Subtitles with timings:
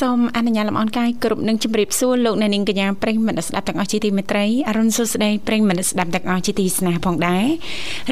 [0.00, 7.46] សូមអនុញ្ញាតលំអរកាយគ្រប់នឹងជម្រាបសួរលោកអ្នកនាងកញ្ញាប្រិយមិត្តស្ដាប់ទាំងអស់ជាទីមេត្រីអរុនសុស្ដីប្រិយមិត្តស្ដាប់ទាំងអស់ជាទីស្នេហ៍ផងដែរ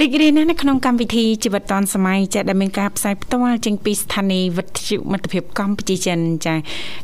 [0.01, 6.55] រីករាយណាស់នៅក្នុងកម្មវិធីជីវិតឌွန်សម័យចាដែលមានការផ្សាយផ្ទាល់ចេញពីស្ថានីយ៍វិទ្យុមិត្តភាពកម្ពុជាចិនចា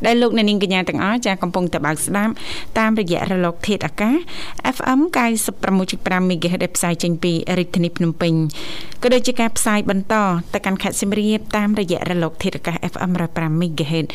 [0.07, 2.33] ដែលលោកអ្នកនាងកញ្ញាទាំងអស់ចាកំពុងតបស្ដាប់
[2.79, 4.17] តាមរយៈរលកធាតុអាកាស
[4.77, 5.01] FM
[5.65, 8.35] 96.5 MHz ដែលផ្សាយចេញពីរាជធានីភ្នំពេញ
[9.03, 10.15] ក៏ដូចជាការផ្សាយបន្ត
[10.55, 14.09] ទៅកាន់ខេត្តសៀមរាបតាមរយៈរលកធាតុអាកាស FM 105 MHz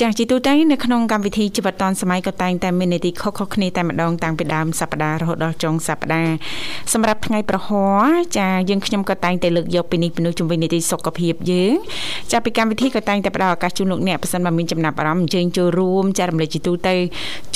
[0.00, 6.34] ចាស់ជីទូទៅនៅក្នុងកម្មវិធីជីវិតឌွန်សម័យក៏តែងតែមាននីតិខុសៗគ្នាតែម្ដងតាំងពីដើមសប្ដាហ៍រហូតដល់ចុងសប្ដាហ៍
[6.92, 8.00] សម្រាប់ថ្ងៃប្រហ័រ
[8.38, 11.74] ចាយើងខ្ញុំក៏តែងតែលើកយកពីនេះពីនោះជំវិញនីតិសុខភាពយើង
[12.32, 16.94] ចាពីកម្មវិធីក៏តែងតែផ្ដល់ឱកាសជូនលោកអ្នកប៉ះសិនបើមានចំណាប់អារម្មណ៍អញ្ជើញចូលរួមចារំលែកជីទូទៅ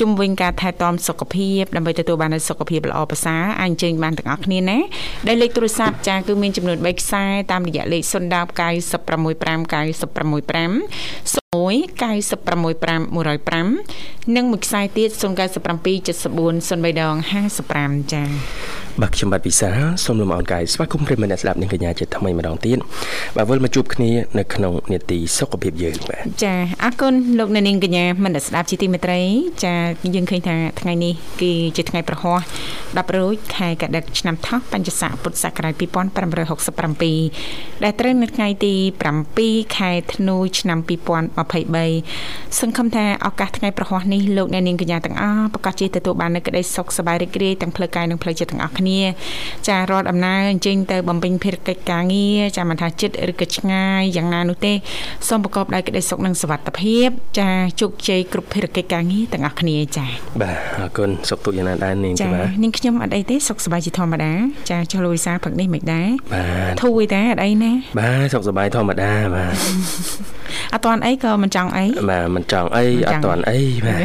[0.00, 4.78] ជំវិញការថែទាំសុខភាពដើម្បីទទួលបាននូវសុខភាពល្អប្រសើរអាចអញ្ជើញបានទាំងអស់គ្នាណា
[5.26, 8.14] ដែលលេខទូរស័ព្ទចាគឺមានចំនួន3ខ្សែតាមរយៈលេខ010
[8.60, 11.52] 965 965 1
[12.00, 17.14] 965 105និងមួយខ្សែទៀត097 74 03ដង
[17.62, 18.28] 55ចា៎
[19.02, 19.70] បាទខ្ញុំបាទវិសា
[20.04, 22.78] សូមលំអរកាយស្វាគមន៍ប្រិមត្តអ្នកស្ដាប់និងកញ្ញាជាថ្មីម្ដងទៀត
[23.36, 29.20] បាទវិលមកជួបគ្នានៅក្នុងនេតិសុខភាពយើងបាទចាអរគុណលោកអ្នកនាងកញ្ញាមនស្ដាប់ជាទីមេត្រី
[29.64, 29.74] ចា
[30.14, 32.38] យើងឃើញថាថ្ងៃនេះគឺជាថ្ងៃប្រហោះ
[32.78, 35.82] 10រោចខែកដិកឆ្នាំថោះបញ្ញស័កពុទ្ធសករាជ2567
[37.84, 38.74] ដែលត្រូវនៅថ្ងៃទី
[39.26, 49.00] 7ខែធ្នូឆ្នាំ2000 2023សង្ឃឹមថាឱកាសថ្ងៃប្រហ័សនេះលោកអ្នកនាងកញ្ញាទាំងអស់ប្រកាសជាទទួលបាននូវក្តីសុខសប្បាយរីករាយទាំងផ្លូវកាយនិងផ្លូវចិត្តទាំងអស់គ្នា
[49.68, 54.72] ចារាល់ដំណើរអញ្ជើញទៅបំពេញភារកិច្ចការងារចាមិនថាចិត្តឬក៏ឆ្ងាយយ៉ាងណានោះទេ
[55.28, 57.50] សូមប្រកបដោយក្តីសុខនិងសុវត្ថិភាពចា
[57.80, 60.06] ជោគជ័យគ្រប់ភារកិច្ចការងារទាំងអស់គ្នាចា
[60.42, 62.30] បាទអរគុណសុខទុក្ខយ៉ាងណាដែរនាងចា៎
[62.62, 64.32] នាងខ្ញុំអត់អីទេសុខសប្បាយជាធម្មតា
[64.70, 69.54] ចាចុះលូយសាផឹកនេះមិនដែរបាទធូរទេអត់អីណាបាទសុខសប្បាយធម្មតាបាទ
[70.74, 74.01] អត់តាន់អីក៏មិនចង់អីបាទមិនចង់អីអត់តាន់អីបាទ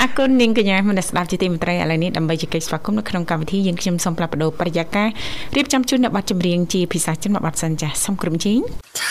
[0.00, 5.08] អរគុណនាងកញ្ញាមនស្ដាប់ជាទីមេត្រីឥឡូវនេះដើម្បីជែកស្វាគមន៍នៅក្នុងកម្មវិធីយើងខ្ញុំសូមផ្លាប់បដោប្រយាករ
[5.56, 8.60] រៀបចំជូននៅប័ណ្ណចម្រៀងជាភាសាចិនមួយប័ណ្ណសិនចាសសូមក្រុមជីង
[9.00, 9.02] 他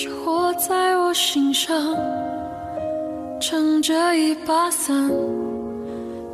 [0.00, 0.22] 就活
[0.66, 0.68] 在
[1.00, 1.24] 我心
[1.60, 1.64] 上
[3.44, 3.46] 撑
[3.86, 4.50] 着一把
[4.82, 4.82] 伞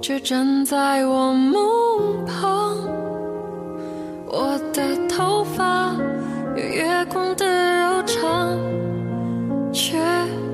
[0.04, 0.30] 却站
[0.70, 0.74] 在
[1.12, 1.14] 我
[1.54, 1.54] 梦
[2.28, 2.38] 旁
[4.36, 4.78] 我的
[5.08, 5.58] 头发
[5.96, 6.11] 有
[6.55, 8.57] 月光的柔长
[9.71, 9.97] 却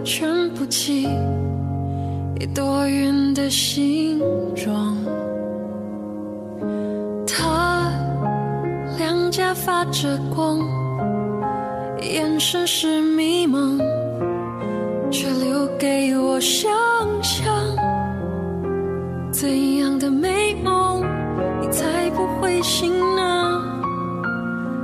[0.03, 1.07] 撑不起
[2.39, 4.19] 一朵云的形
[4.55, 4.95] 状。
[7.27, 7.91] 他
[8.97, 10.59] 两颊发着光，
[12.01, 13.77] 眼神是迷茫，
[15.11, 16.71] 却留给我想
[17.21, 17.45] 象。
[19.31, 21.03] 怎样的美梦，
[21.61, 23.78] 你才不会醒呢？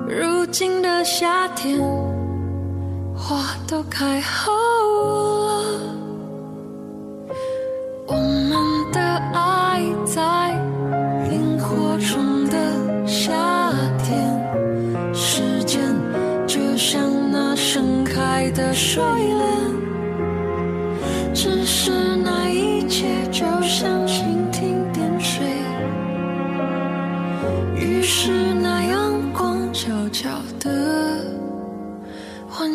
[0.07, 1.79] 如今的夏天。
[3.17, 5.63] 花都开好了，
[8.05, 8.99] 我们的
[9.33, 10.51] 爱在
[11.31, 13.31] 萤火虫的夏
[14.03, 15.81] 天，时间
[16.45, 17.01] 就像
[17.31, 19.41] 那盛开的睡莲，
[21.33, 24.04] 只是那一切就像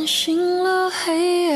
[0.01, 1.50] 唤醒了黑夜。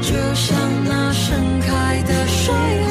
[0.00, 2.89] 就像那盛开的水花。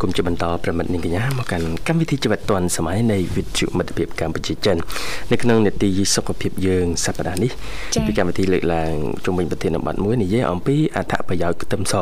[0.00, 4.76] គមន៍ជាបន្តប្រិមិត្តនាងកញ្ញាមកកាន់កម្មវិធីជីវិតឌွန်សម័យនៃវិទ្យុមិត្តភាពកម្ពុជាចិន
[5.32, 7.50] នៅក្នុងនេតិសុខភាពយើងសប្តាហ៍នេះ
[8.06, 11.94] ពីកម្មវិធីលើកឡើងជុំវិញប្រធានបទមួយនិយាយអំពីអត្ថប្រយោជន៍ខ្ទឹមស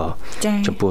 [0.66, 0.90] ចំពោះ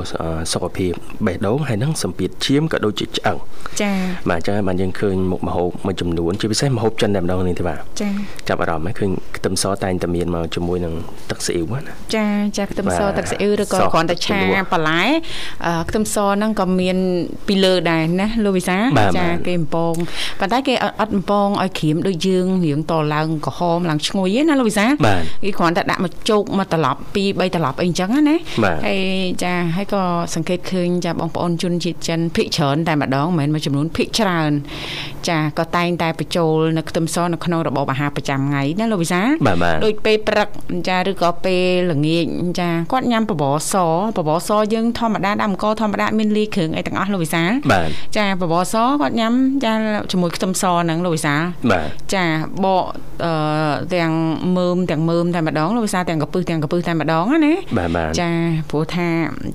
[0.53, 0.91] សុខភាព
[1.25, 3.37] បេះដូងហើយនិងសម្ពាធឈាមក៏ដូចជាឆ្អឹង
[3.81, 3.95] ចា៎
[4.29, 8.11] បាទអញ្ចឹងបានយើងឃើញមុខម្ហូបមួយចំនួនជាពិសេសម្ហូបចិនតែម្ដងនេះទេបាទចា៎
[8.47, 10.93] ចាប់អារម្មណ៍ឃើញខ្ទឹមសតែងតែមានមកជាមួយនឹង
[11.29, 14.39] ទឹកស៊ីអ៊ីវណាចាចាខ្ទឹមសទឹកស៊ីអ៊ីវឬក៏គ្រាន់តែឆា
[14.73, 15.01] បន្លែ
[15.89, 16.84] ខ្ទឹមសហ្នឹងក៏មាន
[17.47, 18.77] ពីលើដែរណាលោកវិសា
[19.17, 19.95] ចាគេបំពង
[20.39, 24.85] ប៉ុន្តែគេអត់បំពងឲ្យក្រៀមដូចយើងរៀងតឡើងក្រហមឡើងឈ្ងុយណាលោកវិសា
[25.43, 28.35] គេគ្រាន់តែដាក់មកជោគមកត្រឡប់2 3ត្រឡប់អីអញ្ចឹងណា
[28.85, 28.99] ហើយ
[29.43, 30.03] ចាហើយក៏
[30.35, 34.51] សង្កេតឃើញចាបងប្អូនជនជាតិចិនភិកច្រើនតែម្ដងមិនមែនមួយចំនួនភិកច្រើន
[35.29, 39.21] ចាក៏តែងតែបញ្ចូលនៅខ្ទឹមសនៅក្នុងរបបអាហារប្រចាំថ្ងៃណាលោកវិសា
[39.85, 40.47] ដូចពេលព្រឹក
[40.89, 42.25] ចាឬក៏ពេលល្ងាច
[42.59, 43.75] ចាគាត់ញ៉ាំបបរស
[44.17, 47.43] បបរសយើងធម្មតាដាក់អង្គធម្មតាមានលីគ្រឿងអីទាំងអស់លោកវិសា
[48.17, 49.33] ចាបបរសគាត់ញ៉ាំ
[49.65, 49.73] ចា
[50.11, 51.35] ជាមួយខ្ទឹមសហ្នឹងលោកវិសា
[51.71, 52.23] បាទចា
[52.63, 52.83] បក
[53.25, 53.33] អឺ
[53.95, 54.13] ទាំង
[54.57, 58.29] មើមទាំងមើមតែម្ដងលោកវិសាទាំងកពឹសទាំងកពឹសតែម្ដងណាបាទបាទចា
[58.69, 59.07] ព្រោះថា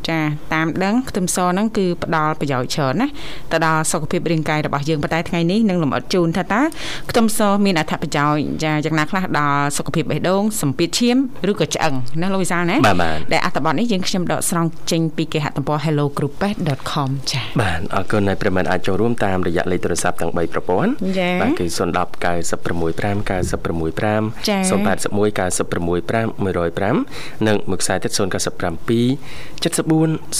[0.08, 0.20] ចា
[0.54, 3.08] តាមដឹងខ្ទឹមសហ្នឹងគឺផ្ដល់ប្រយោជន៍ច្រើនណា
[3.52, 6.62] ទៅដល់សុខភាពរាងកាយរបស់យើងប៉ុន្តែថ្ងៃនេះនេះនឹងលម្អិតជូនថាតើ
[7.10, 11.16] ខ្ទឹមសមានអត្ថប្រយោជន៍ចាយ៉ាងណាខ្លះដល់សុខភាពបេះដូងសម្ពាធឈាម
[11.50, 21.78] ឬក៏ឆ្អឹងណាលោកវិសាលណាបាទបាទដែលអត្ថបទនេះយើងខ្ញុំដកស្រង់ចេញពីគេហទំព័រ hellogroup.com ចា៎បាទអរគុណហើយប្រិមត្តអាចចូលរួមតាមរយៈលេខទូរស័ព្ទទាំង3ប្រព័ន្ធចា៎បាទគឺ010
[22.24, 28.20] 965 965ចា៎081 965 105និងមួយខ្សែទៀត097 74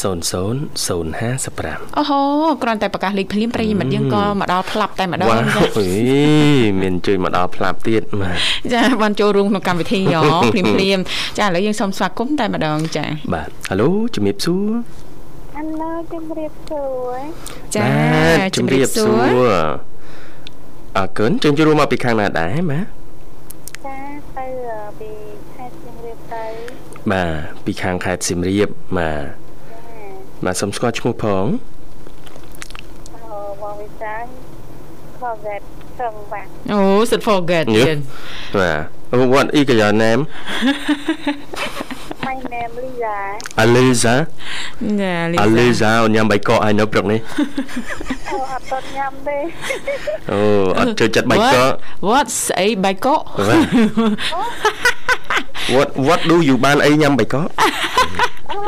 [0.02, 0.16] 00
[0.86, 2.20] 055អូហូ
[2.62, 5.88] គ្រាន់តែប្រកាសលេខភ្លាមប្រិយមិត្តយើងក៏មកដល់ផ្លាប់តែម្ដងវ៉ាចា៎អី
[6.80, 8.36] មានជួយមកដល់ផ្លាប់ទៀតបាទ
[8.72, 10.22] ចាបានចូលរួមក្នុងកម្មវិធីយោ
[10.54, 10.98] ភ្លាមភ្លាម
[11.38, 14.70] ចាឥឡូវយើងសូមស្វាគមន៍តែម្ដងចាបាទហៅឡូជំរាបសួរ
[15.60, 17.18] អាឡូជំរាបសួរ
[17.76, 19.26] ចាបាទជំរាបសួរ
[20.96, 22.86] អរគុណជើញចូលរួមមកពីខាងណាដែរបាទ
[23.86, 23.98] ចា
[24.38, 24.46] ទៅ
[25.00, 25.10] ពី
[25.54, 26.44] ខេត្តជំរាបទៅ
[27.12, 29.24] បាទពីខាងខេត្តសៀមរាបបាទ
[30.44, 31.44] បាទសូមស្គាល់ឈ្មោះផង
[33.14, 34.24] អូបងវិសាល
[35.20, 35.60] ខកែត
[36.00, 37.98] សឹងបាទអូ should forget យេទៀត
[38.60, 38.80] បាទ
[39.34, 40.22] What is your name
[42.30, 43.16] My name Lisa
[43.62, 44.14] Aliza
[45.00, 47.20] ចាលី Aliza អូនញ៉ាំបាយកកហើយនៅព្រឹកនេះ
[48.30, 49.38] អូអត់តន់ញ៉ាំទេ
[50.32, 50.40] អូ
[50.78, 51.72] អត់ចូលចិត្តបាយកក
[52.08, 53.66] What ស្អីបាយកកបាទ
[55.74, 57.48] What what do you បានអីញ៉ាំបាយកក
[58.50, 58.58] អូ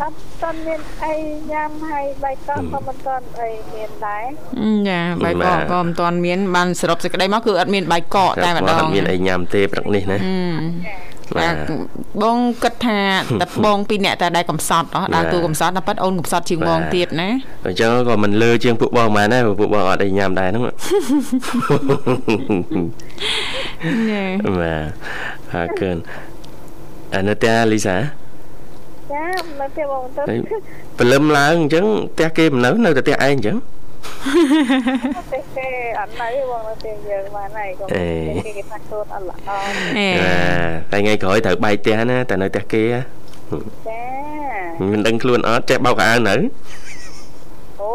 [0.00, 1.14] អត់តន់មានអី
[1.52, 4.24] ញ៉ាំហើយបាយកកក៏មិនតន់អីមានដែរ
[4.88, 10.18] ចាបាយកកក៏មិនទាន់មានបានសរុបសេចក្តីមកគឺអត់មានបាយកកតែម្ដអងត់មានអីញ៉ាំទេព្រឹកនេះណា
[11.34, 11.54] បាទ
[12.22, 13.00] បងគិតថា
[13.40, 17.28] តែបងពីរអ្នកតែដែលកំសត់ហ៎ដើរតួកំសត់តែប៉ិតអូនកំសត់ជាងបងទៀតណា
[17.66, 20.62] អញ្ចឹងក៏មិនលើជាងពួកបងម៉ែដែរពួកបងអត់អីញ៉ាំដែរហ្នឹង
[24.10, 24.24] ញ៉ែ
[24.60, 24.88] បាទ
[25.52, 25.96] អរគុណ
[27.14, 27.96] អានៅតែលីសា
[29.12, 29.24] ចា
[29.60, 30.38] នៅទីបងទៅហើយ
[30.98, 33.56] ព្រលឹមឡើងអញ្ចឹងផ្ទះគេមិននៅនៅតែផ្ទះឯងអញ្ចឹង
[35.32, 38.06] ទេគេអត់នៅបងនៅទីយើងបានហើយកុំអេ
[38.46, 39.50] គេគេថាខ្លួនអត់ល្អ
[39.98, 40.34] អេបា
[40.90, 43.00] ទតែថ្ងៃក្រោយត្រូវបែកផ្ទះណាតែនៅផ្ទះគេហ៎
[43.88, 44.04] ចា
[44.92, 46.36] មិនដឹងខ្លួនអត់ចេះបោកកៅអៅនៅ
[47.80, 47.92] អូ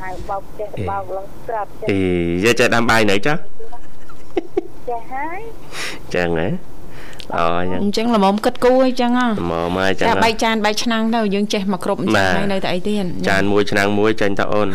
[0.00, 2.00] ហើយបោកចេះបោកឡើងស្រាប់ចេះអី
[2.44, 3.40] យកចេះដាំបាយនៅចាស់
[4.88, 5.40] ចេះហើយ
[6.14, 6.73] ចឹងហ៎
[7.36, 14.68] អូអញ្ចឹងអញ្ចឹងល្មមគិតគូអីចឹងហ៎មកមកអញ្ចឹងចាហ៎បែកចានបែកឆ្នាំងទៅយើងចេះមកគ្រប់អញ្ចឹងបាទហើយនៅតែអីទៀតចានមួយឆ្នាំងមួយចាញ់តអូន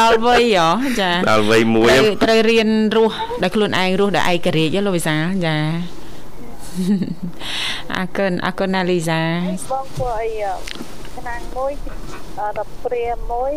[0.00, 5.56] ដល់វ័យហ៎ចាដល់វ័យមួយត្រូវត្រូវរៀនរស់ដោយខ្លួនឯងរស់ដោយឯករាជ្យហ៎លោកវិសាលចា
[7.94, 9.20] អរគុណអរគុណណាលីសា
[9.72, 10.28] បងពួកអី
[11.16, 11.72] ឆ្នាំងមួយ
[12.38, 13.52] អឺដល់ព្រាមួយ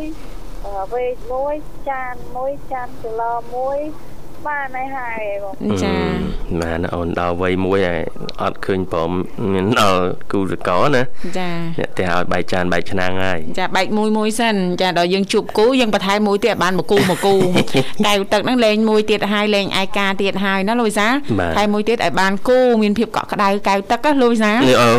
[0.65, 1.56] អឺវេកមួយ
[1.89, 3.79] ចានមួយចានគីឡូមួយ
[4.46, 5.94] បានហើយហើយបងចា
[6.62, 8.01] បានអូនដល់វ័យមួយហើយ
[8.41, 9.12] អត់ឃើញព្រម
[9.53, 10.01] មានដល់
[10.32, 11.03] គូសកលណា
[11.38, 17.36] ចាអ្នកផ្ទះឲ្យបែកចានបែកឆ្នាំងហើយចាបែកមួយមួយសិនចាដល់យើងជួបគូយើងបន្ថែមមួយទៀតឲ្យបានមកគូមកគូ
[18.08, 21.13] កែវទឹកហ្នឹងលេងមួយទៀតហើយលេងឯកាទៀតហើយណាលោកវិសាល
[21.58, 24.91] ថែមមួយទៀតឲ្យបានគូមានភាពកក់ក្ដៅកែវទឹកណាលោកវិសាលនេះអូ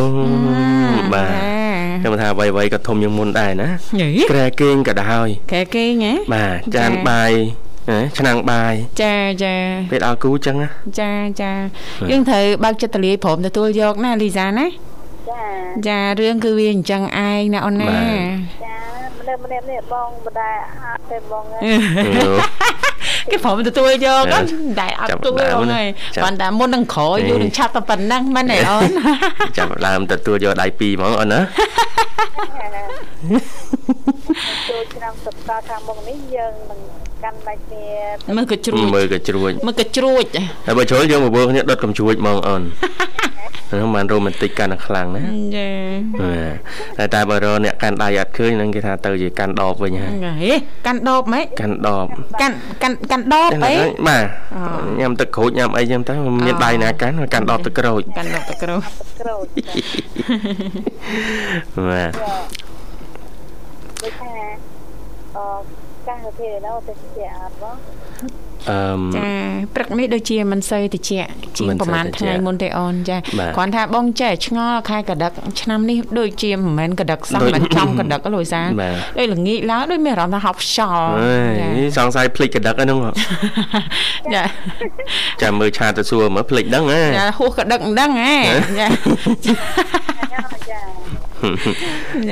[1.14, 1.68] បាទចា
[2.02, 3.68] ខ្ញុំថាអ្វីៗក៏ធំជាងមុនដែរណា
[4.00, 7.67] ញីក្រែគេងក៏ដោយកែគេងហ៎បាទចានចាបាយណា
[8.18, 9.14] ឆ្នាំងបាយចា
[9.44, 9.54] ចា
[9.92, 10.68] ពេលដល់គូចឹងណា
[11.00, 11.52] ចាចា
[12.10, 14.66] យើងត្រូវបើកចិត្តទលាយព្រមទទួលយកណាលីសាណា
[15.30, 15.44] ចា
[15.88, 17.88] ចារឿងគឺវាអញ្ចឹងឯងណាអូនណា
[18.64, 18.76] ចា
[19.18, 20.50] ម្នាក់ម្នាក់នេះបងបដា
[20.82, 21.58] អត់ទេបងណា
[23.30, 24.44] គេព្រមទទួលយកចាហ្នឹង
[24.80, 28.90] តែអត់ចាប់ទួដើយមបងណាហើយចាប់ប៉ុន្តែមុននឹងក្រោយហេយូរនឹងឆាប់តែប៉ុណ្ណឹងមែនទេអូន
[29.58, 31.40] ចាប់ដើមទទួលយកដៃពីរហ្មងអូនណា
[34.70, 36.80] ចូលឆ្នាំសប្តាហ៍ខាងមុខនេះយើងនឹង
[37.24, 40.24] កាន់ដៃគ្នាមើលក៏ជ្រួចមើលក៏ជ្រួចមើលក៏ជ្រួច
[40.66, 42.62] ហើយបើជ្រុលយើងមកវើគ្នាដុតកំជ្រួចហ្មងអូន
[43.70, 45.22] ហ្នឹងបានរ៉ូមែនទិកកាន់តែខ្លាំងណា
[45.56, 45.68] ចា
[46.98, 50.52] តែតែបើរកអ្នកកាន់ដៃអត់ឃើញហ្នឹងគេថាទៅជាកាន់ដបវិញហើយហេ
[50.86, 52.06] កាន់ដបហ្មងកាន់ដប
[52.40, 54.24] កាន់កាន់កាន់ដបចឹងអីហើយបាទ
[54.56, 54.62] អូ
[55.00, 56.14] ញ៉ាំទឹកក្រូចញ៉ាំអីចឹងទៅ
[56.46, 58.82] មានដៃណាកាន់កាន់ដបទឹកក្រូចកាន់ដបតក្រូច
[59.20, 62.12] ក្រូចចាបាទ
[64.02, 64.30] ដូចថា
[65.36, 65.77] អឺ
[66.08, 67.76] កាសធាតុនៅទៅជាអត់បង
[68.70, 69.30] អឺមចា
[69.74, 71.24] ព្រឹកនេះដូចជាមិនសូវតិចជាង
[71.70, 81.34] មិនសូវប្រហែលត្រជាក់ថ្ងៃមុនទេអូនចាបាទគ្រាន់ថាបងចេះឆ្ងល់ខែកដឹកឆ្នាំនេះដូចជាមិនមែនកដឹកសោះដូចមិនចំកដឹកលោកវិសាបាទដូចល្ងាចឡើងដូចមានអារម្មណ៍ថាហប់ខ្យល់អើ
[81.78, 83.10] យសង្ស័យភ្លេចកដឹកហ្នឹងហ៎
[84.34, 84.42] ចា
[85.42, 88.32] ចាំមើលឆាតទៅសួរមើលភ្លេចដឹងហ៎ចាហួសកដឹកមិនដឹងហ៎
[88.80, 88.88] ចា
[89.46, 89.56] ចា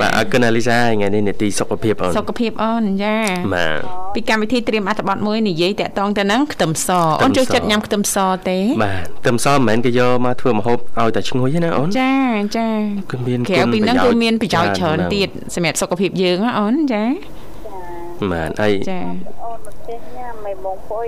[0.01, 3.17] បាទអរគុណអាលីសាថ្ងៃនេះនេតិសុខភាពអូនសុខភាពអូនចា
[3.55, 3.81] បាទ
[4.15, 6.89] ពីកម្មវិធីត្រៀមអត្ថបទមួយនិយាយតាក់ទងទៅនឹងខ្ទឹមស
[7.23, 8.17] អូនចូលចិត្តញ៉ាំខ្ទឹមស
[8.49, 12.15] ទេបាទទឹមសមិនមែនគេយកមកធ្វើម្ហូបឲ្យតែឈ្ងុយទេណាអូនចា
[12.57, 12.69] ចា
[13.11, 19.01] គឺមានក្រៅពីហ្នឹងគឺមានប្រយោជន៍ច្រើនហ្នឹងទៀតសម្រាប់សុខភាពយើងណាអូនចាចាបាទហើយចា
[19.45, 21.07] អូនមិនចេះញ៉ាំមិនបងពុយ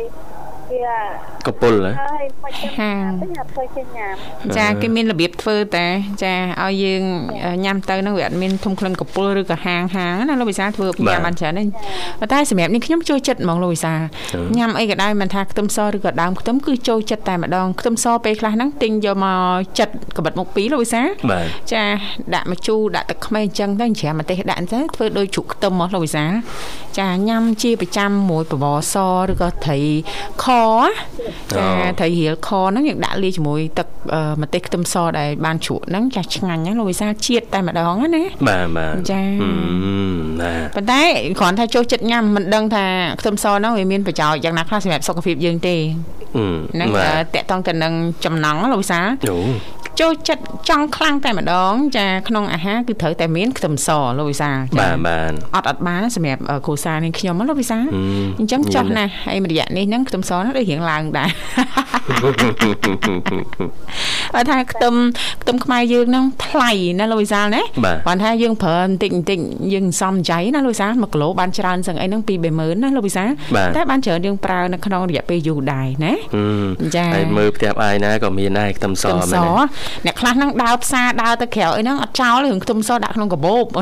[0.73, 0.97] វា
[1.47, 4.15] កពុលហ៎ហើយមិនចេះញ៉ាំទេអត់ធ្វើចេះញ៉ាំ
[4.59, 5.87] ចាគេមានរបៀបធ្វើតែ
[6.23, 7.03] ចាឲ្យយើង
[7.65, 11.65] ញ៉ាំទៅហ្នឹងវាអត់មានធំក្លិនកពុលឬក៏ហាងហាងណាលោកវិសាលធ្វើញ៉ាំបានច្រើនទេ
[12.21, 14.01] ប៉ុន្តែសម្រាប់នេះខ្ញុំចូលចិត្តហ្មងលោកវិសាល
[14.59, 21.85] ញ៉ាំអីក៏ដោយមិនថាខ្ទឹមសឬក៏ដើមខ្ទឹមគឺចូលចិត្តតែម្ដងខ្ទឹមសពេលខ្លះហ្នឹងទិញយកមកចិត្តកបិតមុខពីរលោកវិសាលបាទចា
[22.35, 26.31] ដាក់ម្ជូរដាក់ទឹកខ្មេះអញ្ចឹងទៅច្រាមម្ទេសដាក់អញ្ចឹងធ្វើដូចជ្រូកខ្ទឹមមកលោកវិសាល
[26.99, 28.97] ចាញ៉ាំជាប្រចាំមួយបបរស
[29.31, 29.81] ឬក៏ត្រី
[30.43, 30.45] ខ
[31.57, 31.69] ចា
[32.01, 33.87] ត្រីរៀលខហ្នឹងយើងដាក់លាយជាមួយទឹក
[34.43, 41.03] ម្ទេសខ្ទឹមសដែលបានជ្រក់ហ្នឹងចាស់ឆ្ងាញ់ណាលោកវិសាលជាតិតែម្ដងណាបាទបាទចាហឹមបាទប៉ុន្តែ
[41.39, 42.85] គ្រាន់ថាចូលចិត្តញ៉ាំមិនដឹងថា
[43.21, 45.77] ខ្ទឹមសហ្នឹងវាមានប្រយោជន៍យ៉ាងណាខ្លះសម្រាប់សុខភាពយើងទេ
[46.37, 47.93] ហឹមហ្នឹងបាទតកតងទៅនឹង
[48.25, 49.37] ចំណង់ណាលោកវិសាលអូ
[50.01, 53.89] ចូលចិត្តចង់ខ្លាំងតែម្ដង ចាក្នុងអាហារគឺត្រូវតែមានខ្ទឹមស
[54.19, 57.93] លោកវិសាលចាបាទបាទអត់អត់បានសម្រាប់អឺគ្រួសារនេះខ្ញុំហ៎លោកវិសាលហឹម
[58.39, 61.31] អញ្ចឹងចុះណាស់ហើយមួយរយៈនេះហ្នឹងខ្ទឹមសហ្នឹងដូចរៀងឡើងដែរ
[64.35, 64.95] បើថាខ្ទឹម
[65.43, 69.39] ខ្ទឹមខ្មែរយើងហ្នឹងថ្លៃណាលោកវិសាលណាបាទគាត់ថាយើងប្រើបន្តិចបន្តិច
[69.73, 76.45] យើងសំចៃណាលោកវិសាល1គីឡូបានច្រើនសឹងអីហ្នឹង2 30000ណាលោកវិសាលបាទតែបានច្រើនយើងប្រើនៅក្នុងរយៈពេលយូរដែរណាហឹ
[76.85, 79.51] មចាហើយមើលផ្ទះអាយណាក៏មានដែរខ្ទឹមសខ្ទឹមសមែនទេ
[80.07, 83.81] អ្នកខ្លះហ្នឹងដើរផ្សារដើរទៅក្រៅអីហ្នឹងអត់ចោលទេរឿងខ្ទឹមសដាក់ក្នុងកាបូបហ្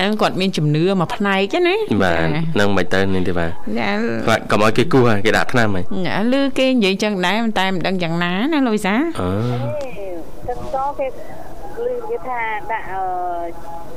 [0.00, 2.20] នឹងគាត់មានជំនឿមួយផ្នែកណាបាទ
[2.60, 3.90] នឹងមិនទៅនេះទេបាទចា
[4.26, 9.30] ខ្លាចកុំឲ្យគេគោះគេដាក់ថ្នាំហ៎ចាឮគេនិយាយចឹងដែរប៉ុន្តែមិនដឹងយ៉ាងណាណាលូយសាអឺ
[10.48, 12.40] ទឹកសគេឮគេថា
[12.72, 13.04] ដាក់អឺ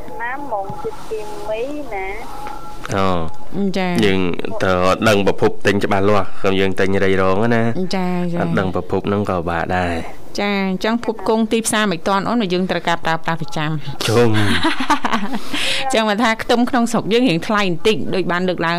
[0.09, 1.61] ឆ្នាំហ្មងជិតគីមី
[1.93, 2.07] ណា
[2.95, 3.07] អូ
[3.77, 4.19] ចាយើង
[4.63, 7.63] ត្រូវអត់ដឹងប្រភពទិញច្បាស់លាស់ខ្ញុំយើងទិញរៃរងណា
[7.95, 9.93] ចាចាអត់ដឹងប្រភពហ្នឹងក៏បាក់ដែរ
[10.39, 13.69] ចាអញ្ចឹងភពគង់ទីផ្សារមិនតាន់អូនមកយើងត្រូវការប្រើប្រាស់ប្រចាំ
[14.07, 14.39] ជុំអ
[15.87, 18.77] ញ្ចឹងមកថាខ្ទឹមក្នុងស្រុកយើងរៀងថ្លៃបន្តិចដូចបានលើកឡើង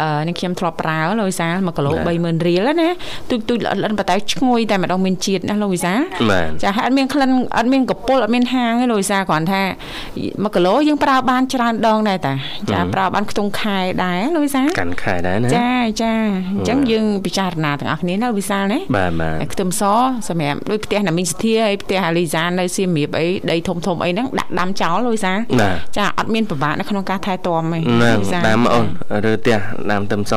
[0.00, 2.88] អឺនេះខ្ញុំធ្លាប់ប្រើលោកវិសាល1គីឡូ30000រៀលណា
[3.30, 5.98] ទូចទូចល្អិតល្អិតប៉ុន្តែឈ្ងុយតែម្ដងមានជាតិណាលោកវិសាល
[6.30, 9.62] បាទចាហើយអត់មានក្លិនអត់មានកពុលអត់មានហាងទេលោកវិសាគ្រាន់ថា
[10.08, 12.34] 1គីឡូយើងប្រើបានច្រើនដងដែរតា
[12.72, 16.12] ចាប្រើបានខ្ទង់ខែដែរលោកវិសាកាន់ខែដែរណាចាចា
[16.54, 19.82] អញ្ចឹងយើងពិចារណាទាំងអស់គ្នាណាលោកវិសាលណាបាទបាទហើយខ្ទឹមស
[20.28, 28.86] សម្រាប់ដូចផ្ទះណាមីងសធាហើយផ្ទះអាលីសានៅសៀមរាបអីដីធំធំអីហ្នឹងដាក់ដាំចោលលោកវិសាបាទចាអត់មានពិបាកនៅក្នុងការថែទាំទេហ្នឹងវិសាដាំអូន
[29.24, 29.58] រើផ្ទះ
[29.92, 30.32] ដាំទឹមស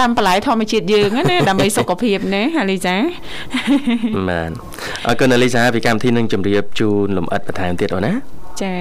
[0.00, 2.94] ដាំបន្លែធម្មជាតិយើងហ្នឹងណាដើម្បីសុខភាពណាអាលីសា
[4.28, 4.50] បាទ
[5.06, 8.12] អរគុណអលីសាពីកម្មវិធីនឹងជម្រាបជូនលំអិតបន្ថែមទៀតអូនណា
[8.62, 8.76] ចា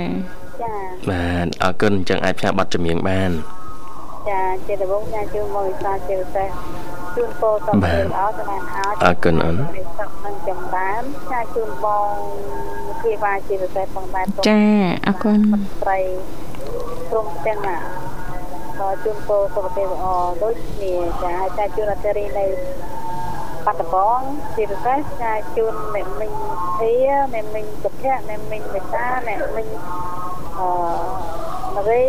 [0.62, 0.74] ចា
[1.10, 3.32] បាទអរគុណអញ្ចឹងអាចផ្សាយប័ណ្ណចម្រៀងបាន
[4.30, 6.50] ចាជាដំបូងញ៉ាំជូនមកវិសាជាពិសេស
[7.16, 9.56] ជូនពោតទៅល្អសម្រាប់អោអរគុណអូន
[10.00, 12.12] សុខនឹងចំបានចាជូនបង
[13.02, 14.60] ភាវាជាពិសេសផងដែរចា
[15.08, 15.40] អរគុណ
[15.82, 16.00] ស្រី
[17.10, 17.78] ព្រមទាំងណា
[18.80, 20.06] ក៏ជូនពោសុខភាពល្អ
[20.44, 22.46] ដូចគ្នាចាហើយចាជូនអតិរីនៅ
[23.66, 24.20] បាត់ដំបង
[24.56, 26.32] ជាពិសេសចាជូនអ្នកមិញ
[26.80, 26.94] ធា
[27.34, 29.68] អ្នកមិញសុភ័ក្រអ្នកមិញមេតាអ្នកមិញ
[30.60, 30.70] អឺ
[31.76, 32.06] មរី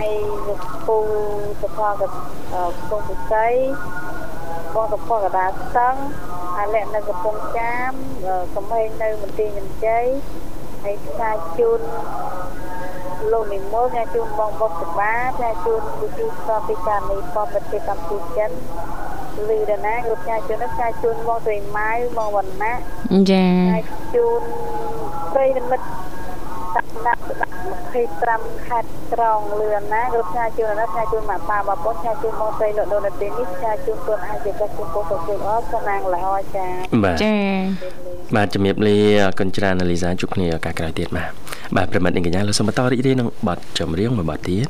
[0.00, 0.16] ហើយ
[0.48, 0.98] លោកពូ
[1.60, 2.12] សុខក៏កំ
[2.90, 3.48] ពុងពិសី
[4.74, 5.94] បងសុខក៏ដាស្ទឹង
[6.58, 7.92] អាលក្ខនៅកំពង់ចាម
[8.54, 10.04] កំហែងនៅមន្ទីរមានជ័យ
[10.84, 11.80] ហើយចាជូន
[13.32, 18.50] លោកនិមលញ៉ាជូនបងបុកសបាញ៉ាជូនវិធីសពពីការនេះបបប្រទេសកម្ពុជាចិន
[19.48, 22.76] លីដណាគ្រប់ញ៉ាជូននោះញ៉ាជូនបងត្រីម៉ៅបងវណ្ណៈ
[23.30, 23.82] ចាញ៉ា
[24.14, 24.42] ជូន
[25.34, 25.86] ប្រិយមិត្ត
[26.74, 27.22] តាមដាក់
[27.70, 36.66] 25ខេត្តត្រង់លឿនណាគ្រប់ញ៉ាជូននោះញ៉ាជូនមកប៉ាបងប្អូនញ៉ាជូនបងស្រីលោកដូនទីនេះញ៉ាជូនខ្លួនអាចជាកាជូនពុកសុខភាពអរសំណាងល្អចា
[37.04, 37.34] បាទចា
[38.36, 41.30] បាទជំរាបលាអរគុណច្រើនអលីសាជួបគ្នាឱកាសក្រោយទៀតបាទ
[41.76, 44.68] បាទប្រិមិត្តនាងកញ្ញាលោកសូមបន្តរីករាយនឹងបទចម្រៀងមួយបទទៀត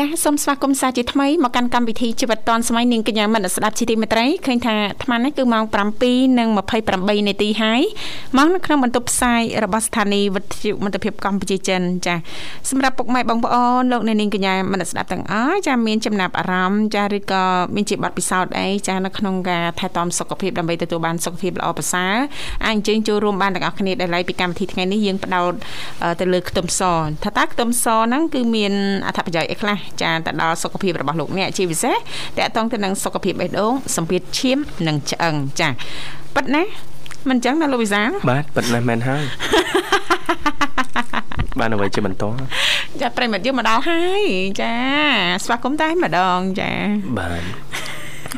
[0.00, 7.80] ចាសសូមស្វាគមន៍សាជាថ្មីមកកាន់កម្មវិធីជីវិតឌွန်សម័យនាងកញ្ញាមិត្តស្ដាប់ជីទីមេត្រីឃើញថាអាត្មានេះគឺម៉ោង7:28នាទីហើយ
[8.36, 12.18] មកនៅក្នុងបន្ទប់ផ្សាយរបស់ស្ថានីយ៍វិទ្យុមិត្តភាពកម្ពុជាចិនចាស
[12.70, 22.14] សម្រាប់ពុកម៉ែបងប្អូនលោកអ្នកនាងកញ្ញាមិត្តស្ដាប់ទាំងអស់ចាសមានចំណាប់អារម្មណ៍ចាសឬក៏មានជាបទពិសោធន៍អីចាសនៅក្នុងការថែទាំសុខភាពដើម្បីទទួលបានសុខភាពល្អប្រសើរ
[22.66, 25.52] អាចអញ្ជើញចូលរួមបានទាំងអស់គ្នាដែលឡៃពីកម្មវិធីថ្ងៃនេះយើងផ្ដោត
[26.02, 26.82] អឺទៅលើខ្ទឹមស
[27.24, 28.72] ថាតើខ្ទឹមសហ្នឹងគឺមាន
[29.06, 35.68] អត្ថប្រយោជន៍អីខ្លះចាទៅដល់សុខភាពរបស់លោកអ្នកជាពិសេសតកតងទៅនឹងសុខភាពបេះដូងសម្ពាធឈាមនិងឆ្អឹងចា
[36.34, 36.62] ប៉ិតណា
[37.28, 39.24] មិនអញ្ចឹងណាលោកវិសាលបាទប៉ិតណាស់មែនហើយ
[41.58, 42.24] បានអ្វីជាបន្ត
[43.00, 44.22] ចាប្រិមិត្តយើងមកដល់ហើយ
[44.60, 44.74] ចា
[45.44, 46.70] ស្វាគមន៍តែម្ដងចា
[47.18, 47.42] បាទ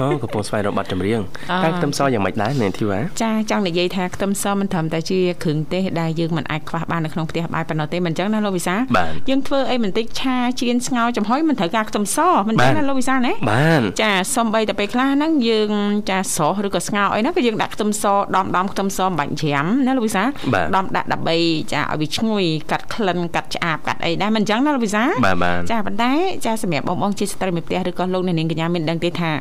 [0.01, 15.71] អូកំពុងស្វែងរកប័ណ្ណចម្រៀងអ่าតែខ្ទឹមសយ៉ាងម៉េចដែរនាងធីវ៉ាចាចង់និយាយថាខ្ទឹមសមិនត្រឹមតែជាគ្រឿងទេសដែលយើងមិនអាចខ្វះបាននៅក្នុងផ្ទះបាយប៉ុណ្ណោះទេមិនអញ្ចឹងណាលោកវិសាបាទយើងធ្វើអីបន្តិចឆាជៀនស្ងោរចំហុយមិនត្រូវការខ្ទឹមសមិនអញ្ចឹងបាទណាលោកវិសាណាបានចាសំបីតែពេលខ្លះហ្នឹងយើង
[16.11, 18.05] ចាស្រស់ឬក៏ស្ងោរអីហ្នឹងក៏យើងដាក់ខ្ទឹមស
[18.37, 20.23] ដំដំខ្ទឹមសមិនបាច់ច្រាំណាលោកវិសា
[20.55, 21.37] បាទដំដាក់ដើម្បី
[21.73, 26.13] ចាឲ្យវាឈ្ងុយកាត់ក្លិនកាត់ឆ្អាបកាត់អីដែរមិនអញ្ចឹងណាលោកវិសាបាទបាទចាប៉ុន្តែ
[26.47, 29.33] ចាសម្រាប់បងបងជាស្ត្រីមួយផ្ទះឬក៏លោកអ្នកនាងកញ្ញាមានដឹងទេថា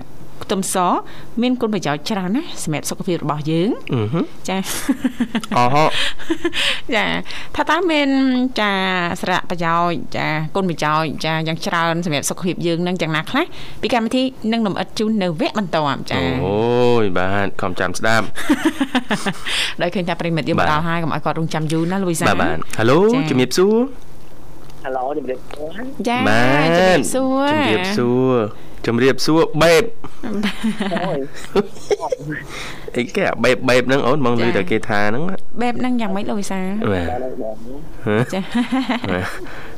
[0.43, 0.75] ខ្ទឹមស
[1.41, 4.57] មានគុណប្រយោជន៍ច្រើនណាស់សម្រាប់សុខភាពរបស់យើងអឺហឹមចា
[5.57, 5.83] អូហូ
[6.95, 7.05] ចា
[7.55, 8.09] ថាតើមាន
[8.59, 8.71] ចា
[9.21, 13.45] សារៈប្រយោជន៍ចាគុណប្រយោជន៍ចាយ៉ាងច្រើនសម្រាប់សុខភាពយើងនឹងយ៉ាងណាខ្លះ
[13.81, 18.25] ពីកម្មវិធីនឹងលំអិតជូននៅវគ្គបន្ទាប់ចាអូយបាទខំចាំស្ដាប់
[19.81, 23.75] ដោយឃើញថាប្រិមិត្តយើងបាទមកដល់ហើយកុំឲ្យគាត់រងចាំយូរណាលូវីសាបាទបាទហៅឡូចាជំរាបសួរ
[24.83, 25.71] ហៅឡូជំរាបសួរ
[26.07, 28.35] ចាបាទជំរាបសួរជំរាបសួរ
[28.87, 29.83] ជំរាបសួរបេប
[31.05, 31.19] អូយ
[32.97, 36.59] អីគេអាបេបបេបហ្នឹងអូនមកលឺតែគេថាហ្នឹងណាបែបហ្នឹងយ៉ាងម៉េចលូវីសា
[36.91, 37.55] បាទដល់ហើយបង
[38.33, 38.41] ចា
[39.11, 39.25] បាទ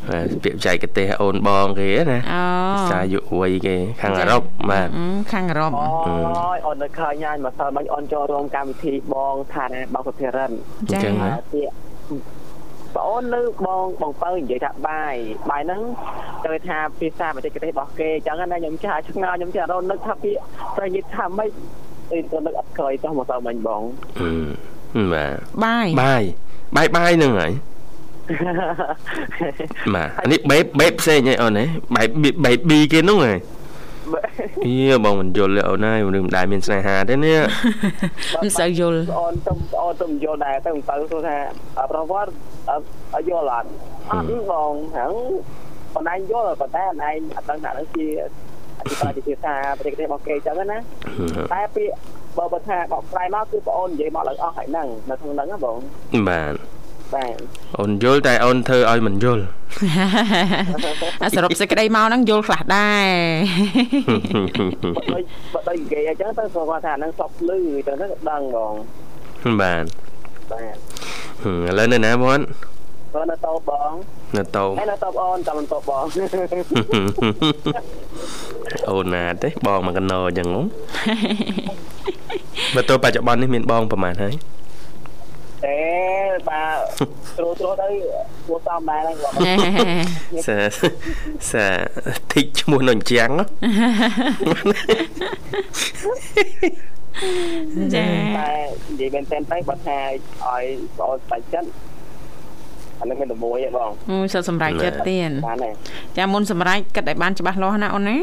[0.10, 5.88] បាទពាក្យបច្ចេកទេសអូនបងគេណាអូភាសាយុវ័យគេ ខាងអឺរ៉ុបបាទអឺខាងអឺរ៉ុបអូ
[6.56, 12.43] យអូននៅឃើញហើយម្សិលមិញអូនចូលរួមកម្មវិធីបងថាណាបងសុភារិនអញ្ចឹងហ៎ពាក្យ
[12.96, 15.16] បងអូននៅបងបងពៅនិយាយថាបាយ
[15.50, 15.82] បាយហ្នឹង
[16.46, 20.40] ទៅថាភាសាបច្ចេកទេសរបស់គេអញ្ចឹងណាខ្ញុំចាឆ្ងល់ខ្ញុំចារនឹកថាពាក្យ
[20.78, 21.50] ប្រនិយាយថាម៉េច
[22.14, 23.82] អីទៅនឹកអត់ក្រោយចុះម្សិលមិញបង
[24.96, 26.24] អឺបាទបាយបាយ
[26.76, 27.52] បាយបាយហ្នឹងហើយ
[29.96, 32.10] បាទអានេះបេបបេបផ្សេងហើយអូនហ៎បែប
[32.46, 33.34] បេប៊ីគេហ្នឹងហ៎
[34.66, 37.38] អីបងមិនយល់ទេអូនហើយមិនដែលមានស្នេហាទេនេះ
[38.44, 41.38] មិនសូវយល់អូនទៅអូនទៅយល់ដែរទៅទៅសួរថា
[41.92, 42.32] ប្រវត្តិ
[42.70, 43.70] អត់យល់អត់
[44.12, 45.12] អត់បងហ្នឹង
[45.96, 48.08] បណ្ដាញយល់ប៉ុន្តែអញអត់ដឹងថាហ្នឹងជា
[48.80, 50.78] អធិប្បាយជាភាសាបច្ចេកទេសរបស់គេអញ្ចឹងណា
[51.54, 51.94] តែពាក្យ
[52.38, 55.78] បើបើថាបកស្រាយមកគឺបងអូននិយាយមកឡើងអស់ហើយហ្នឹងនៅក្នុងហ្នឹងណាបង
[56.30, 56.54] បាទ
[57.16, 57.36] បាទ
[57.80, 59.44] អូនយល់តែអូនធ្វើឲ្យមិនយល់
[61.24, 63.06] អាសរុបសេចក្តីមកហ្នឹងយល់ខ្លះដែរ
[64.96, 65.24] បើដូច
[65.54, 68.74] បើដូចនិយាយអញ្ចឹងទៅគាត់ថាហ្នឹងសពលឺទៅហ្នឹងក៏ដឹងបង
[69.62, 69.86] បាទ
[70.52, 70.76] បាទ
[71.44, 72.40] ហឹមឥឡូវនៅណាបង
[73.14, 73.92] បើនៅតោបង
[74.38, 76.04] នៅតោហើយនៅតោអូនតាមតោបង
[78.90, 80.62] អូនណាទេបងមកកណោអញ្ចឹងហ៎
[82.76, 84.34] បើតើបច្ចុប្បន្ននេះមានបងប្រហែលហើយ
[85.66, 85.80] ទេ
[86.50, 86.78] បាទ
[87.38, 87.88] ត្រួតត្រួតទៅ
[88.48, 89.34] គួរសមដែរហ្នឹងបង
[90.48, 90.58] សា
[91.52, 91.66] សា
[92.34, 93.46] ធីកឈ្មោះនៅអញ្ចឹងហ៎
[97.96, 98.06] ចា
[98.38, 98.52] តែ
[98.92, 99.98] និយាយមែនតើទៅបើថា
[100.46, 100.64] ឲ្យ
[100.98, 101.70] បងអូនបាច់ចិត្ត
[103.00, 105.70] អានឹងមានតែមួយឯងបងអូយសិតសម្រាប់ចិត្តទៀតបានទេ
[106.18, 108.18] ចាមុនសម្រាប់គិតឲ្យបានច្បាស់លាស់ណាអូនណា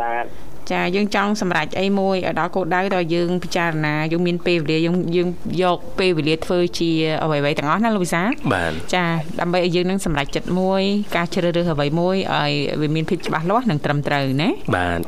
[0.00, 0.24] បាទ
[0.72, 5.28] ចាយើងចង់សម្រេចអីមួយឲ្យដល់គោលដៅដល់យើងពិចារណាយើងមានពេលវេលាយើងយើង
[5.62, 6.90] យកពេលវេលាធ្វើជា
[7.22, 9.04] អ្វីៗទាំងអស់ណាលោកវិសាបាទចា
[9.40, 10.82] ដើម្បីឲ្យយើងនឹងសម្រេចចិត្តមួយ
[11.16, 15.00] ការជ្រើសរើសអ្វីមួយឲ្យវាមានភាពច្បាស់លាស់និងត្រឹមត្រូវណាបាទ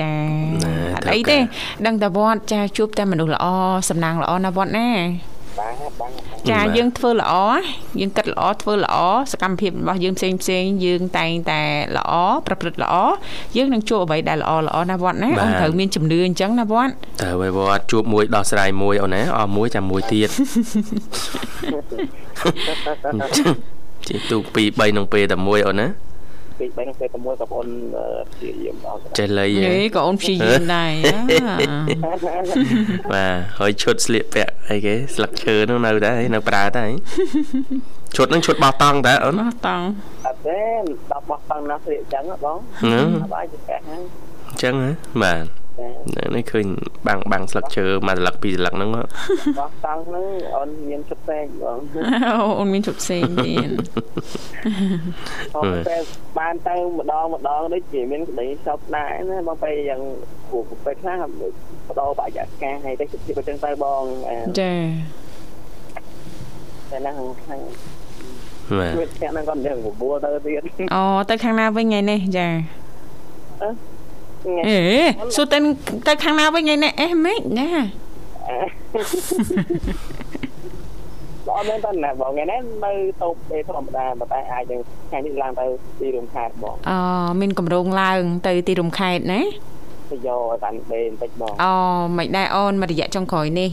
[0.00, 0.12] ចា
[0.64, 1.38] ណាអត់ត្រូវអីការទេ
[1.86, 3.46] ដឹងតែវត្តចាជួបតែមនុស្សល្អ
[3.88, 4.88] សំណាងល្អណាវត្តណា
[5.58, 7.32] បាទបាទ ចាបាទយើងធ្វើល្អ
[8.00, 8.96] យើងគិតល្អធ្វើល្អ
[9.32, 11.60] សកម្មភាពរបស់យើងផ្សេងផ្សេងយើងតែងតែ
[11.96, 12.12] ល្អ
[12.46, 12.94] ប្រព្រឹត្តល្អ
[13.56, 20.28] យើងនឹងជួបអ្វីដែលល្អល្អណាវត្តណាអូនត្រូវមានជំនឿអញ្ចឹងណាវត្តតើវវត្តជួបមួយដោះស្រាយមួយអូនណាអស់មួយចាំមួយទៀត
[24.06, 25.86] ជីទូក2 3ក្នុងពេលតែមួយអូនណា
[26.62, 27.68] ពី3នឹងពេលតែមួយបងអូន
[28.32, 31.18] ព្យាយាមអត់ចេះលៃហ៎ហេក៏អូនព្យាយាមដែរអា
[33.12, 36.84] បាទហើយឈុតស្លៀកពាក់អីគេស្លឹកឈើនោះនៅដែរនៅប្រើតែ
[38.16, 39.86] ឈុតហ្នឹងឈុតបោះតង់តើអូនអស់តង់
[40.26, 40.60] អត់ទេ
[41.12, 44.00] ដល់បោះតាំងណាស្រីអញ្ចឹងហ៎បងហឹមអត់បាយជាកាហ្នឹង
[44.48, 44.90] អញ្ចឹងហ៎
[45.22, 45.61] បាទ
[46.16, 46.66] ចានេះឃើញ
[47.06, 49.02] បាំងបាំងស្លឹកឈើមួយស្លឹកពីរស្លឹកហ្នឹងហ៎
[49.58, 50.24] បោះតាំងហ្នឹង
[50.56, 51.78] អូនមានឈុតផ្សេងបង
[52.58, 53.70] អូនមានជប់ផ្សេងទៀត
[55.56, 55.98] អត់តែ
[56.38, 60.00] បានទៅម្ដងម្ដងដូចជាមានក្តីសោកដែរណាបងពេលយ៉ាង
[60.48, 61.16] ព្រោះពេលខ្លះ
[61.88, 64.72] បដោបរិយាកាសហើយតែជិះទៅចឹងទៅបងអាចា
[66.90, 67.60] តែណាខាង
[68.78, 70.62] បាទវាផ្ទះហ្នឹងគាត់យ៉ាងបបួលទៅទៀត
[70.94, 72.48] អូទៅខាងណាវិញថ្ងៃនេះចា
[73.60, 73.91] ថ្ងៃ
[74.68, 74.78] អេ
[75.34, 75.58] សួរទៅ
[76.06, 77.68] ទៅខាងណាវិញថ្ងៃនេះអេម៉េចណា
[81.46, 85.64] បងមែនតើណាបងថ្ងៃនេះនៅតូបពេលធម្មតាប៉ុន្តែអាចនឹងថ្ងៃនេះឡើងទៅ
[86.00, 86.98] ទីរួមខេត្តបងអូ
[87.40, 89.40] មានកម្រងឡើង ទៅទីរំខេតណា
[90.10, 91.72] ទៅយកឲ្យបានដេបន្តិចបងអូ
[92.18, 93.70] មិនដែរអូនមួយរយៈចុងក្រោយនេះ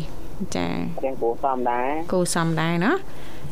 [0.56, 0.68] ចា
[1.04, 2.92] រៀងព្រោះសំដែរគូសំដែរណា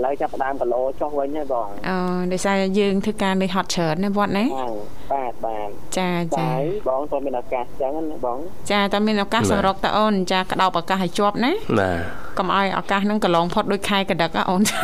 [0.06, 1.98] ឡើយចាប់ផ្ដើមគីឡូចុះវិញហើយបងអូ
[2.32, 4.74] ដោយសារយើងធ្វើការនៅហត់ច្រើនណាវត្តណាហ្នឹង
[5.12, 6.54] បាទបាទចាចាតែ
[6.88, 8.38] បងតើមានឱកាសអញ្ចឹងណាបង
[8.72, 12.00] ចាតើមានឱកាសសម្រុកតើអូនចាក្តោបឱកាសឲ្យជាប់ណាបាទ
[12.38, 14.78] កុំឲ្យឱកាសហ្នឹងកន្លងផុតដូចខែកដឹកហ៎អូនចា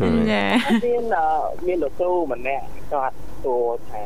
[0.00, 0.44] មានអឺ
[1.66, 3.14] មានលោកគ្រូម្នាក់គាត់
[3.44, 4.02] សួរថា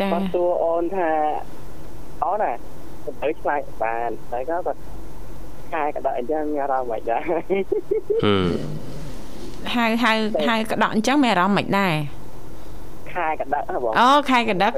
[0.00, 1.10] ចាគាត់សួរអូនថា
[2.24, 2.52] អូនណា
[3.22, 4.80] ទៅឆ្លើយបានតែក៏គាត់
[5.72, 7.22] ខែក៏ដល់អញ្ចឹងមានអារម្មណ៍មិនដែរ
[8.24, 8.48] ហឹម
[9.74, 10.12] ហៅហៅ
[10.48, 11.94] ហៅក្តោកអញ្ចឹងមានអារម្មណ៍មិនដែរ
[13.14, 14.72] ខែក៏ដឹកហ៎បងអូខែកដឹក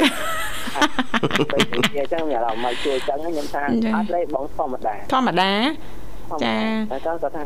[1.52, 5.50] ពេលនិយាយអញ្ចឹងមានអារម្មណ៍មិនជួយអញ្ចឹងខ្ញុំថាចា៎អត់លេបងធម្មតាធម្មតា
[6.44, 6.56] ចា
[6.90, 7.44] តែក៏គាត់ថា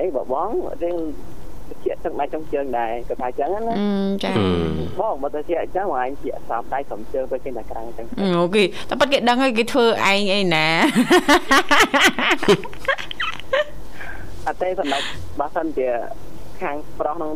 [0.00, 0.50] អីបើបង
[0.82, 0.96] រឿង
[1.84, 10.66] ជាទឹកដៃ trong ជើងដែរគាត់ថាអញ្ចឹងណាអឺចាហឹមបងបើទៅជាអញ្ចឹងបងឯងជាសំដៃសំជើងទៅចេញតែក្រាំងអញ្ចឹងអូគេតែប៉ិតគេដឹងហើយគេធ្វើឯងអីណា
[14.46, 15.02] អត់ទេសំណុក
[15.40, 15.88] បើសិនជា
[16.62, 17.32] ខាងប្រុសនឹង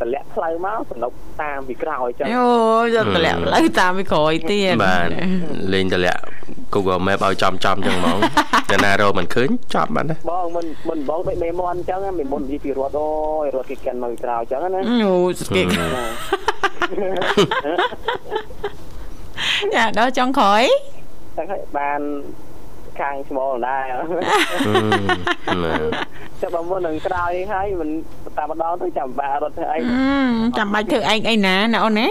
[0.00, 2.50] តម្លាក់ផ្លូវមកសំណុកតាមពីក្រោយអញ្ចឹងអូ
[2.94, 5.06] យកតម្លាក់ផ្លូវតាមពីក្រោយទៀតបាទ
[5.72, 6.22] លេងតម្លាក់
[6.74, 8.18] Google Map ឲ្យចំចំចឹងហ្មង
[8.70, 13.08] តែណារកមិនឃើញចប់បាត់ណាបងមិនមិនបងដូចមេមន់អញ្ចឹងមេមន់និយាយពីរត់អូ
[13.44, 15.14] យរត់គេកាន់មកពីក្រោយអញ្ចឹងណាអូ
[15.56, 15.62] គេ
[19.74, 20.62] ចាដល់ចុងក្រោយ
[21.36, 22.00] តែហើយបាន
[23.00, 24.08] ខាងស្មោលដែរហឹម
[25.64, 27.90] បាទចាំបើមុននឹងក្រោយហើយមិន
[28.38, 32.08] តាមម្ដងទៅចាំបារត់ធ្វើអីអឺចាំបាច់ធ្វើឯងអីណាណាអូនណា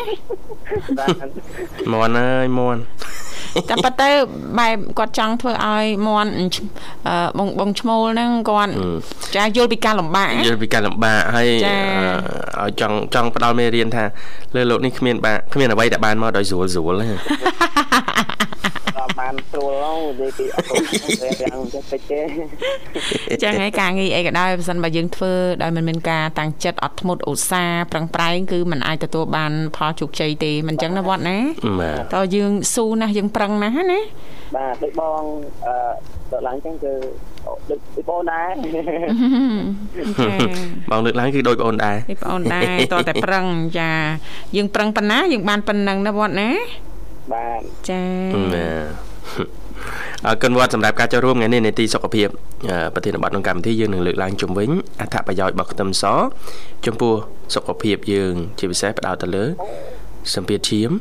[1.00, 2.82] បាទមន់អើយមន់
[3.70, 4.10] តែប៉ុន្តែ
[4.60, 6.32] បែបគាត់ចង់ធ្វើឲ្យមន់
[7.08, 8.72] អឺបងបងឈ្មោលហ្នឹងគាត់
[9.36, 11.76] ចាយល់ពីការលំបាកយល់ពីការលំបាកហើយចា
[12.58, 14.04] អឺឲ្យចង់ចង់ផ្ដល់មេរៀនថា
[14.56, 17.22] លើលោកនេះគ្មានបាគ្មានអ្វីដែលបានមកដោយស្រួលស្រួលទេដល់
[19.34, 22.22] បានស្រួលហ្នឹងនិយាយពីអត់ទៅទាំងចេះតិចទេ
[23.44, 31.38] ចឹងហើយការងារអីក៏ដោយបើសិនបើយើងធ្វើដោយមិនមានការតាំងចិត្តអត់ធ្មត់ឧស្សាហ៍ប្រឹងប្រែងគឺมันអាចទទួលបានផលជោគជ័យទេមិនចឹងណាវត្តណា
[31.82, 34.00] បាទតើយើងស៊ូណាស់យើងប្រឹងណាស់ណា
[34.56, 35.22] បាទដូចបង
[35.66, 35.76] អឺ
[36.32, 36.94] ដល់ឡើងអញ្ចឹងគឺ
[37.70, 38.52] ដូចពីបងដែរ
[40.26, 40.36] ចា
[40.92, 43.46] បងលើកឡើងគឺដូចបងអូនដែរនេះបងអូនដែរតើតែប្រឹង
[43.80, 43.92] ចា
[44.56, 46.50] យើងប្រឹងប៉ុណ្ណាយើងបានប៉ុណ្ណឹងណាវត្តណា
[47.34, 48.02] បាទចា
[48.54, 48.68] បា
[49.10, 49.13] ទ
[50.28, 52.28] អរគុណវត្តសម្រាប់ការចូលរួមថ្ងៃនេះនេតិសុខភាព
[52.70, 54.70] អឺប្រធានបទក្នុងកម្មវិធីយើងនឹងលើកឡើងជំវិញ
[55.02, 56.04] អត្ថប្រយោជន៍របស់ខ្ទឹមស
[56.86, 57.14] ចំពោះ
[57.56, 59.46] សុខភាពយើង ជាពិសេសផ្ដោតទៅលើ
[60.36, 60.92] សម្ពាធឈាម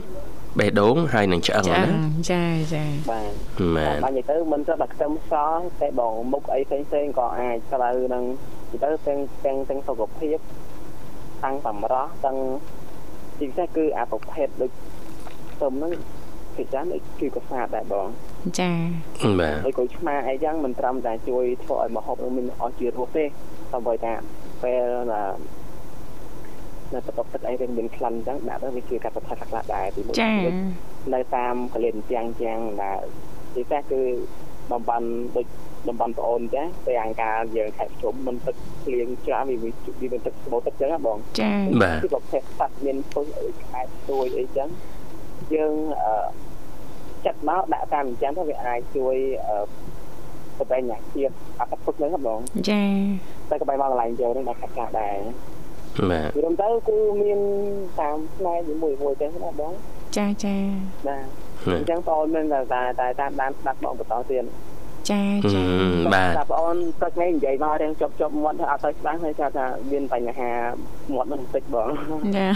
[0.59, 1.91] បេះដូងហើយនឹងឆ្អឹងចាណា
[2.31, 3.33] ចាចាបាទ
[3.77, 5.33] បាទបាទនិយាយទៅមិនទៅតែខ្ទឹមស
[5.81, 8.25] តែបងមុខអីផ្សេងផ្សេងៗក៏អាចត្រូវនឹង
[8.73, 10.39] និយាយទៅទាំងទាំងទាំងសុខភាព
[11.43, 12.37] ខាងសម្រស់ទាំង
[13.39, 14.71] ជាពិសេសគឺអាប្រភេទដូច
[15.53, 15.93] ខ្ទឹមហ្នឹង
[16.57, 18.09] គេចាំដូចគឺកសាដែរបង
[18.59, 18.71] ចា
[19.41, 24.13] បាទដូចក្រូចឆ្មាអីចឹងមិនត្រឹមតែជួយធ្វើឲ្យម្ហូបនឹងមានអស់ជារសទេតែបើថា
[24.63, 25.23] ពេលណា
[26.95, 30.53] នៅបន្ទប់ទឹកអីវាមានក្លិនអញ្ចឹងដាក់ទៅវាជួយកាត់បន្ថយខ្លះៗដែរពីមួយចាទៀត
[31.15, 33.03] នៅតាមកលៀនទាំងទាំងដែល
[33.55, 34.03] ពិសេសគឺ
[34.73, 35.47] តំបន់ដូច
[35.89, 39.71] តំបន់ប្អូនចាពេលអង្ការយើងខែប្រជុំមិនទឹកភ្លៀងច្រើនវាវា
[40.13, 41.51] មានទឹកស្បូរទឹកអញ្ចឹងណាបងចា
[41.83, 44.69] បាទគឺប្រភេទសត្វមានពុះអីខែទួយអីចឹង
[45.55, 45.75] យើង
[47.25, 49.17] ចាត់មកដាក់តាមអញ្ចឹងទៅវាអាចជួយ
[50.59, 52.85] ប្របែងអ្នកជាតិអត្តពុកហ្នឹងបងចា
[53.51, 55.17] តែក្បែរមកកន្លែងយកហ្នឹងដល់កាត់ការដែរ
[56.11, 57.41] បាទព្រមទៅគឺមាន
[58.01, 59.73] តាមផ្នែកមួយមួយចឹងណាបង
[60.17, 60.57] ចាចា
[61.09, 61.27] បាទ
[61.79, 64.45] អញ្ចឹងបងមិនតែតែតាមដានស្ដាប់បងបន្តទៀត
[65.11, 70.51] ចាហឹចាមបាទតែបងទឹកនេះនិយាយមករៀងជប់ជប់មាត់ហើយអត់ទៅច្បាស់ហើយថាថាមានបញ្ហា
[71.15, 71.89] មាត់នឹងបន្តិចបង
[72.37, 72.47] ចា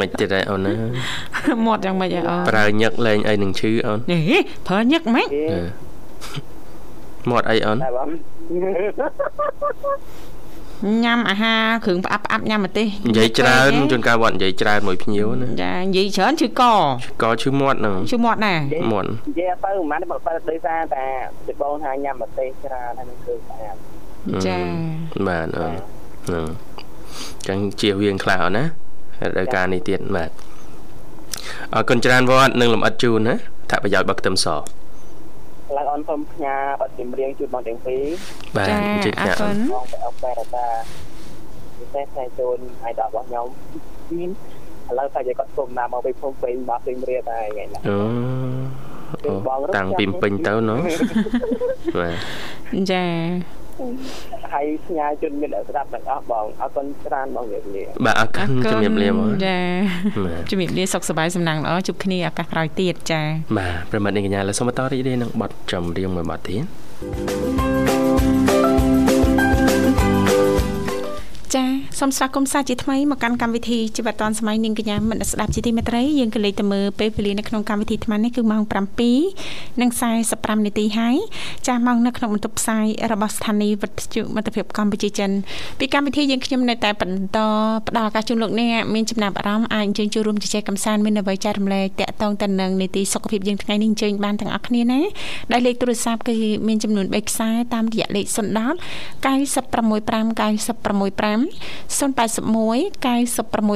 [0.00, 0.74] មិនទៀតដែរអូនណា
[1.66, 4.32] មាត់យ៉ាងម៉េចអូនប្រើញឹកលេងអីនឹងឈឺអូននេះ
[4.68, 5.62] ប្រើញឹកម៉េចគេអឺ
[7.30, 8.08] មាត់អីអូនតែបង
[11.04, 16.62] ញ៉ាំអាហារគ្រឿងផ្អាប់ផ្អាប់ញ៉ាំម្ទេសនិយាយច្រើនជួនកាលវត្តនិយាយច្រើនមួយភ្ញៀវណាចានិយាយច្រើនឈឺក
[17.22, 18.54] ក៏ឈឺមាត់ហ្នឹងឈឺមាត់ណា
[18.92, 21.04] មាត់និយាយទៅមិនមែនបើបើដោយសារតែ
[21.46, 23.74] ពីបងថាញ៉ាំម្ទេសច្រើនហើយនឹងគឺស្អាត
[24.46, 24.58] ចា
[25.26, 25.74] បាទអូន
[26.26, 26.44] ហ្នឹង
[27.48, 28.64] ចឹងជៀសវាងខ្លះអូនណា
[29.20, 30.30] ហើយការនេះទៀតបាទ
[31.74, 33.34] អរគុណច្រើនវត្តនឹងលំអិតជូនណា
[33.70, 34.46] ថាប្រយោជន៍របស់ខ្ទឹមស
[35.76, 38.04] ឡើងអនសូមផ្ញើបទចម្រៀងជូនបងទាំងពីរ
[38.56, 40.66] បាទចាជិតអរចាគុណបងទៅអបតែរតា
[41.78, 43.46] ពិសេសតែជូនអាយដលរបស់ខ្ញុំ
[44.18, 44.30] មាន
[44.88, 47.98] ឥឡូវតែគាត់សុំណាមកពីភ្នំពេញមកពេញរៀបហើយថ្ងៃនេះអូ
[49.24, 49.32] អូ
[49.76, 50.80] តាំងពីពេញទៅណោះ
[52.00, 52.14] បាទ
[52.92, 53.04] ចា
[54.52, 59.58] ហើយផ្ញើជនមានស្ដាប់ទាំងអស់បងអរគុណច្រើនបងវាលាបាទអរគុណជំរាបលាមកចា
[60.24, 63.22] បាទជំរាបលាសុខសប្បាយសំណាងល្អជួបគ្នាឱកាសក្រោយទៀតចា
[63.58, 67.67] បាទប្រិមត្តនាងកញ្ញាលើសូមបន្តរីករាយនឹងបទចម្រៀងមួយបទទៀតចា
[72.00, 81.16] សូមស្វាគមន៍សាជាថ្មីមកកាន់កម្មវិធីជីវិតឌွန်សម័យនាងកញ្ញាមិត្តស្ដាប់ជាទីមេត្រីយើងក៏លេខទៅមើលពេលវេលានៅក្នុងកម្មវិធីថ្មនេះគឺម៉ោង7:45នាទីហើយ
[81.66, 85.30] ចាស់ម៉ោងនៅក្នុងបន្ទប់ផ្សាយរបស់ស្ថានីយ៍វិទ្យុមិត្តភាពកម្ពុជាចិន
[85.78, 87.38] ពីកម្មវិធីយើងខ្ញុំនៅតែបន្ត
[87.88, 95.00] ផ្ដល់ឱកាសជូនលោកអ្នកមានចំណាប់អារម្មណ៍អាចអញ្ជើញចូលរួមជជែកកម្សាន្តមានអ្វីចែករំលែកតាក់ទងទៅនឹងនីតិសុខភាពយើងថ្ងៃនេះអញ្ជើញបានទាំងអស់គ្នាណា
[95.52, 96.36] ដែលលេខទូរស័ព្ទគឺ
[96.68, 98.28] មានចំនួន3ខ្សែតាមរយៈលេខ010
[99.24, 103.72] 965 965 081 965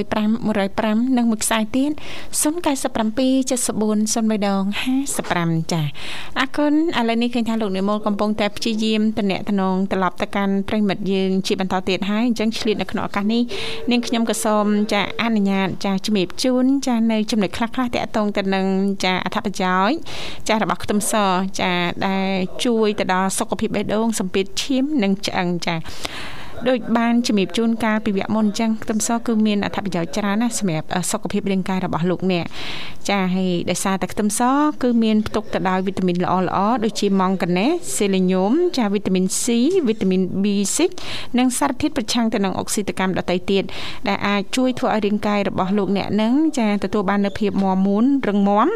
[0.49, 1.91] 105និងមួយខ្សែទៀត
[2.43, 2.43] 097
[3.51, 4.63] 74 03ដង
[5.19, 5.83] 55ចា
[6.39, 13.43] អរគុណឥឡូវនេះឃើញថាលោកនិមលកំពុងតែព្យាយាមតំណែងតំណងត្រឡប់ទៅកាន់ប្រិមិត្តយើងជាបន្តទៀតហើយអញ្ចឹងឆ្លៀតនៅក្នុងឱកាសនេះ
[13.91, 18.67] នាងខ្ញុំក៏សូមចាអនុញ្ញាតចាជំរាបជូនចានៅចំណុចខ្លះៗតាក់ទងទៅនឹង
[19.05, 19.97] ចាអត្ថប្រយោជន៍
[20.49, 21.15] ចារបស់ខ្ទឹមស
[21.61, 21.73] ចា
[22.07, 22.31] ដែល
[22.65, 25.77] ជួយទៅដល់សុខភាពបេះដូងសម្ពាធឈាមនិងឆ្អឹងចា
[26.69, 32.47] ដូចបានជំរាបជូនកាលពីវគ្គមុនអញ្ចឹងខ្ទឹមសគឺមានអត្ថប្រយោជន៍ច្រើនណាស់សម្រាប់សុខភាពរាងកាយរបស់លោកអ្នក
[33.11, 34.41] ចាហើយដោយសារតែខ្ទឹមស
[34.83, 39.45] គឺមានផ្ទុកទៅដោយវីតាមីនល្អល្អដូចជាម៉ង់កាណេសសេលេញូមចាវីតាមីន C
[39.89, 40.79] វីតាមីន B6
[41.39, 43.65] និងសារធាតុប្រឆាំងទៅនឹងអុកស៊ីតកម្មដទៃទៀត
[44.09, 48.69] ដែលអាចជួយធ្វើឲ្យរាងកាយរបស់លោកអ្នកនឹងចាទទួលបាននូវភាពមាំមួនរឹងមាំ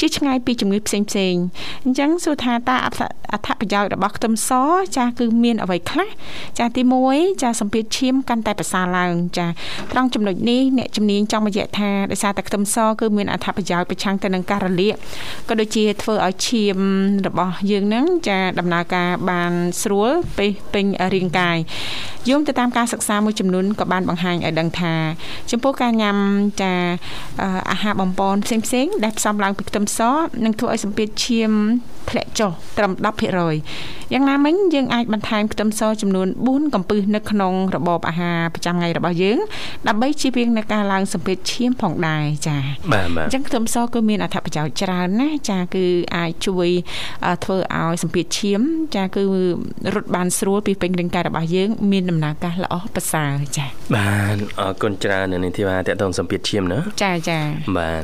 [0.00, 1.34] ជាឆ្ងាយពីជំងឺផ្សេងផ្សេង
[1.84, 2.76] អញ្ចឹងសួរថាតើ
[3.32, 4.50] អត្ថប្រយោជន៍របស់ខ្ទឹមស
[4.96, 6.08] ចាគឺមានអ្វីខ្លះ
[6.58, 9.46] ចាទី1ចាសម្ពាធឈាមកាន់តែប្រសើរឡើងចា
[9.92, 14.94] ត្រង់ចំណុចនេះអ្នកជំនាញចង់បញ្ជាក់ថាដោយសារតែខ្ទឹមសគឺមានអត្ថប្រយោជន៍ប្រឆាំងទៅនឹងការរលាក
[15.48, 16.78] ក៏ដូចជាធ្វើឲ្យឈាម
[17.26, 21.58] របស់យើងនឹងចាដំណើរការបានស្រួលពេពេញរាងកាយ
[22.28, 24.94] យោងទៅតាមការសិក្សាមួយចំនួនក៏បានបង្ហាញឲ្យដឹងថា
[25.50, 26.16] ចំពោះការញ៉ាំ
[26.62, 26.72] ចា
[27.70, 30.00] អាហារបំពន់ផ្សេងផ្សេងដែលផ្សំឡើងពីខ្ទឹមស
[30.44, 31.52] នឹងធ្វើឲ្យសម្ពាធឈាម
[32.10, 32.92] ធ្លាក់ចុះត្រឹម
[33.52, 39.38] 10%យ៉ាងណាមិញយើងអាចបន្ថែមខ្ទឹមសចំនួន4កំពឹសនៅក្នុងរបបអាហារប្រចាំថ្ងៃរបស់យើង
[39.88, 42.60] ដើម្បីជៀសវាងនឹងការឡើងសម្ពាធឈាមផងដែរចា៎
[42.92, 45.84] បាទបាទអញ្ចឹងខ្ទឹមសគឺមានអត្ថប្រយោជន៍ច្រើនណាស់ចាគឺ
[46.16, 46.68] អាចជួយ
[47.44, 48.60] ធ្វើឲ្យសម្ពាធឈាម
[48.96, 49.24] ចាគឺ
[49.94, 57.38] រត់បានស្រួលពីពេញរាងកាយរបស់យើង មានដំណើរការល្អប្រសើរចាបាទអរគុណច្រើននៅនាងធីវ៉ាតកតងសម្ពាធឈាមណាចាចា
[57.78, 58.02] បាទ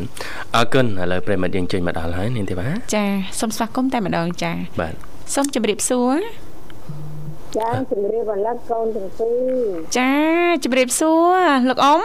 [0.57, 3.05] អរគុណឥឡូវប្រិមត្តយើងចេញមកដល់ហើយនាងធីវ៉ាចា
[3.41, 4.95] សូមស្វាគមន៍តែម្ដងចាបាទ
[5.35, 6.17] សូមជម្រាបសួរ
[7.59, 10.13] ចាជំរាបអាឡឹកកូនទាំងពីរចា
[10.65, 12.01] ជម្រាបសួរលោកអ៊ំ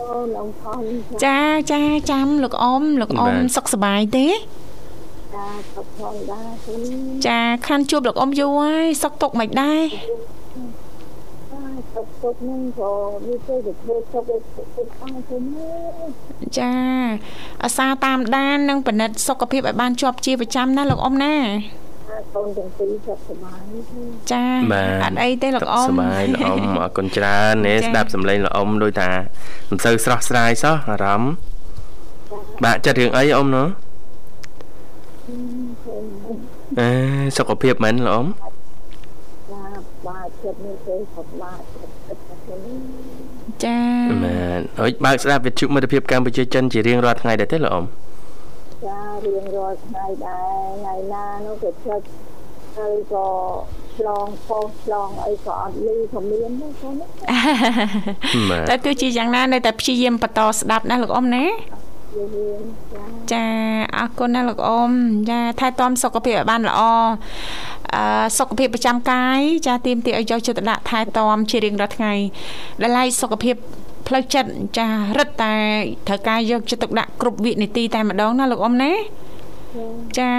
[0.00, 0.82] កូនអំផន
[1.24, 1.38] ចា
[1.72, 4.26] ចាចាំលោកអ៊ំលោកអ៊ំសុខសប្បាយទេ
[5.34, 6.80] ចាសុខផងដែរគុណ
[7.26, 9.82] ចាខានជួបលោកអ៊ំយូរហើយសុខទុកមិនដែរ
[11.94, 12.92] ចាសុខទុកនឹងក៏
[13.26, 14.36] វាទៅទៅធ្វើសុខទៅ
[14.76, 16.74] ទៅអស់ទៅនេះចា
[17.62, 21.36] អាសាតាមដាននិងពិនិត្យសុខភាពឲ្យបានជាប់ជាប្រចាំណាលោកអ៊ំណា
[22.10, 24.02] ចាកូនទាំងពីរសុខសប្បាយទេ
[24.32, 29.10] ចាបាទអត់អីទេលោកអ៊ំសុខសប្បាយលោកអ៊ំអរគុណច្រើននេះចា៎ស្ដាប់សម្លេងលោកអ៊ំដូចថា
[29.70, 31.32] មិនសូវស្រស់ស្រាយសោះអារម្មណ៍
[32.64, 33.64] បាក់ចិត្តរឿងអីអ៊ំណូ
[36.80, 36.88] អេ
[37.36, 38.26] សុខភាពមែនលោកអ៊ំ
[39.50, 39.62] ចា
[40.06, 41.83] បាទចិត្តនេះទេសុខបាទ
[42.54, 43.04] ចិត្តទៅនេះ
[43.64, 43.78] ចា
[44.24, 47.84] មែនអុយបើកស្ដាប់វិទ្យុមិត្តភាពកម្ពុជាចិនជារៀងរាល់ថ្ងៃដែរទេលោកអ៊ំ
[48.86, 50.46] ចារៀងរាល់ថ្ងៃដែរ
[50.80, 52.00] ថ្ងៃណានោះក៏ចុច
[52.76, 53.26] ហើយក៏
[53.96, 56.94] ឆ្លងផុសឆ្លងអីក៏អត់លឺក៏មានដែរកូន
[58.50, 61.83] បាទតែទោះជាយ៉ាងណានៅតែព្យាយាមបន្តស្ដាប់ណាលោកអ៊ំណាវារៀងចា
[63.32, 63.46] ចា
[63.98, 64.90] អរគុណណាលោកអ៊ំ
[65.30, 66.80] ចាថែទាំសុខភាពឲ្យបានល្អ
[67.94, 72.12] អឺសុខភាពប្រចាំកាយចាទៀមទីឲ្យយកចិត្តទុកដាក់ថែទាំជារៀងរាល់ថ្ងៃ
[72.82, 73.54] ដែលឡែកសុខភាព
[74.06, 75.54] ផ្លូវចិត្តចារឹតតែ
[76.06, 78.92] ត្រូវការយកចិត្តទុកដាក់គ្រប់វិនាទីតែម្ដងណាលោកអ៊ំណា
[80.18, 80.32] ចា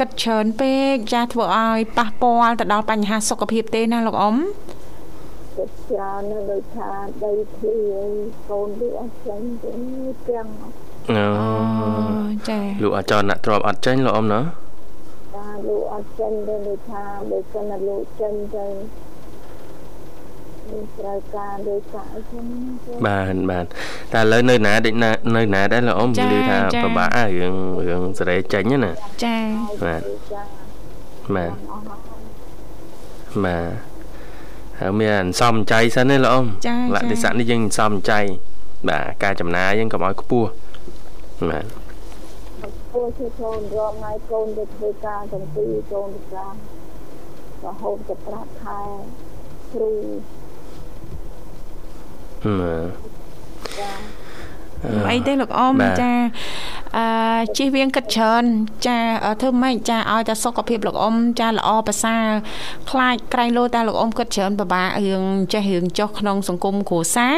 [0.00, 4.36] គិតច្រើនពេកចាធ្វើឲ្យប៉ះពាល់ទៅដល់បញ្ហាសុខភាពទេណាលោកអ៊ំ
[5.56, 6.90] ចិត្តច្រើនណាស់ដូចថា
[7.24, 8.08] ដីធ្លីអី
[8.48, 9.72] កូនវាអត់ចេញទេ
[10.28, 10.48] ទាំង
[11.14, 11.26] អូ
[12.48, 18.66] ចាលោកអាចរណៈទ្របអត់ចេញលោកអ៊ំណាតាលោកអត់ចេញទេដូចថាបើសិនតែលោកចេញទៅ
[20.70, 22.60] មានត្រូវការដូចកាអីចឹងណា
[23.06, 23.64] បាទបាទ
[24.12, 26.12] តែឥឡូវនៅណាដេកណានៅណាដែរលោកអ៊ំឮ
[26.48, 27.56] ថាពិបាកហើយរឿង
[27.88, 28.92] រឿងសេរីចេញហ្នឹងណា
[29.24, 29.36] ចា
[29.84, 30.02] បាទ
[30.32, 30.42] ចា
[31.34, 32.22] បាទអស់ហើយ
[33.44, 33.70] បាទ
[34.80, 38.20] ហើយមានអន្សំចៃសិនណាលោកអ៊ំចាលក្ខណៈនេះយើងអន្សំចៃ
[38.88, 40.48] បាទការចំណាយយើងកុំឲ្យខ្ពស់
[41.50, 41.66] បាទ
[42.92, 46.54] គួរជាកូនរងហើយកូនទៅធ្វើការទាំងពីរកូនទៅការ
[47.64, 48.80] រហូតទៅប្រាក់ខែ
[49.72, 49.90] គ្រូ
[52.44, 52.52] អឺ
[53.78, 53.92] ចា
[55.08, 56.12] អីទេលោកអ៊ំបាទចា
[56.98, 57.06] អឺ
[57.58, 58.44] ជិះវៀងគិតច្រើន
[58.86, 62.24] ចាអឺធ្វើម៉េចចាឲ្យតែសុខភាពលោកអ៊ំចាល្អប្រសើរ
[62.90, 67.34] ខ្លាចក្រៃលោតែលោកអ៊ំគិតច្រើនពិបាករឿងចេះរឿងចុះក្នុងសង្គមគ្រួសារ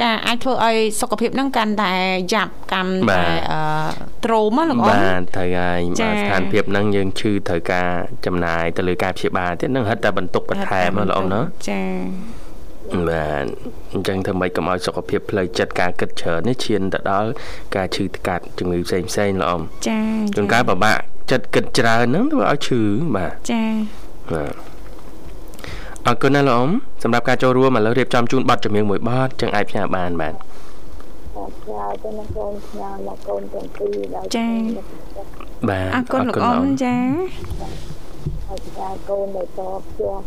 [0.00, 1.92] ចាអាចធ្វើឲ្យសុខភាពហ្នឹងកាន់តែ
[2.32, 3.60] យ៉ាប់កាន់តែអឺ
[4.24, 7.88] ទ្រោមណាលោកអ៊ំបាទត្រូវហើយចា៎បាទស្ថានភាពហ្នឹងយើងឈឺត្រូវការ
[8.26, 11.80] ចំណាយទៅលើការព្យាបាលទៀតនឹងហិតតែបន្ទុកបន្ថែមណាលោកអ៊ំណាចា
[13.08, 13.46] បាទ
[13.92, 17.30] អញ្ចឹងធ្វើម៉េចកុំឲ្យសុខភាពផ្លូវចិត្តការគិតច្រើននេះឈានទៅដល់
[17.76, 20.00] ការឈឺថ្កាត់ជំងឺផ្សេងផ្សេងៗលោកអ៊ំចា
[20.36, 20.98] ជួនកាលពិបាក
[21.30, 22.80] ចិត្តគិតច្រើនហ្នឹងធ្វើឲ្យឈឺ
[23.16, 23.64] បាទចា
[24.34, 24.54] បាទ
[26.06, 26.70] អរគុណណាលោកអ៊ំ
[27.02, 30.34] សម្រាប់ការចូលរួមឥឡូវរៀបចំជូនប័ណ្ណចម្រៀងមួយប័ណ្ណចឹងអាចផ្សាយបានបាទ
[31.36, 34.28] បាទចាទៅនឹងកូនផ្ញើមកកូនទាំងពីរដល់
[35.68, 36.96] បាទអរគុណលោកអ៊ំចា
[38.46, 40.24] ហើយផ្ញើកូនដែលតបជាប់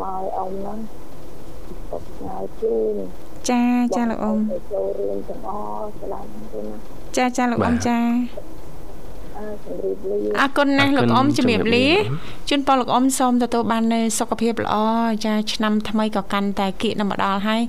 [0.00, 0.78] មកឲ្យអ៊ំហ្នឹង
[1.90, 2.94] ក៏ផ្ញើជូន
[3.50, 3.62] ចា
[3.96, 6.76] ចាលោកអ៊ំដែលចូលរៀនទាំងអស់ឆ្លាញ់ទៅណា
[7.16, 7.98] ចាចាលោកអ៊ំចា
[9.38, 14.76] អើជំរាបលាអរគុណណាស់លោកអ៊ំជំរាបលាជំរាបលាជូនពរលោកអ៊ំសូមទទួលបាននូវសុខភាពល្អ
[15.24, 17.62] ចាឆ្នាំថ្មីក៏កាន់តែគៀកនឹងមកដល់ហើយ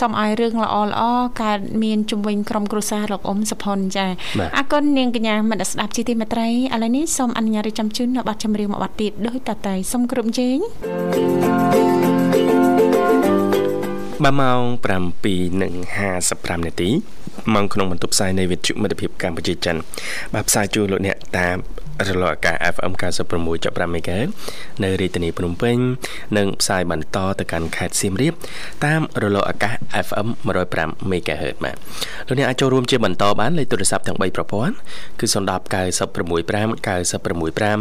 [0.00, 1.02] សូមឲ្យរឿងល្អល្អ
[1.42, 4.06] កើតមានជំវិញក្រុមគ្រួសារលោកអ៊ំសុផុនចា
[4.38, 6.52] បាទអរគុណនាងកញ្ញាមិត្តស្ដាប់ជាទីមេត្រីឥ
[6.82, 12.13] ឡូវនេះសូមអនុញ្ញាតរៀបចំជូននៅប័ណ្ណចម្រៀងមួយប័ណ្ណទៀតដោយតតែសូមគ្រប់ជេង
[14.22, 16.90] បាទម៉ោង7:55នាទី
[17.54, 19.76] ម៉ោងក្នុងបន្ទប់ផ្សាយនៃវិទ្យុមិត្តភាពកម្ពុជាចិន
[20.34, 21.56] បាទផ្សាយជូនលោកអ្នកតាម
[22.08, 22.92] រលកអាកាស FM
[23.40, 24.28] 96.5 MHz
[24.82, 25.76] នៅរាជធានីភ្នំពេញ
[26.36, 28.34] និងផ្សាយបន្តទៅកាន់ខេត្តសៀមរាប
[28.84, 29.74] តាមរលកអាកាស
[30.06, 30.28] FM
[30.68, 31.76] 105 MHz បាទ
[32.26, 34.74] លោកអ្នកអាចចូលរួមជាបន្តបានលេខទូរស័ព្ទទាំង3ប្រព័ន្ធ
[35.20, 35.36] គឺ010
[35.74, 37.78] 965 965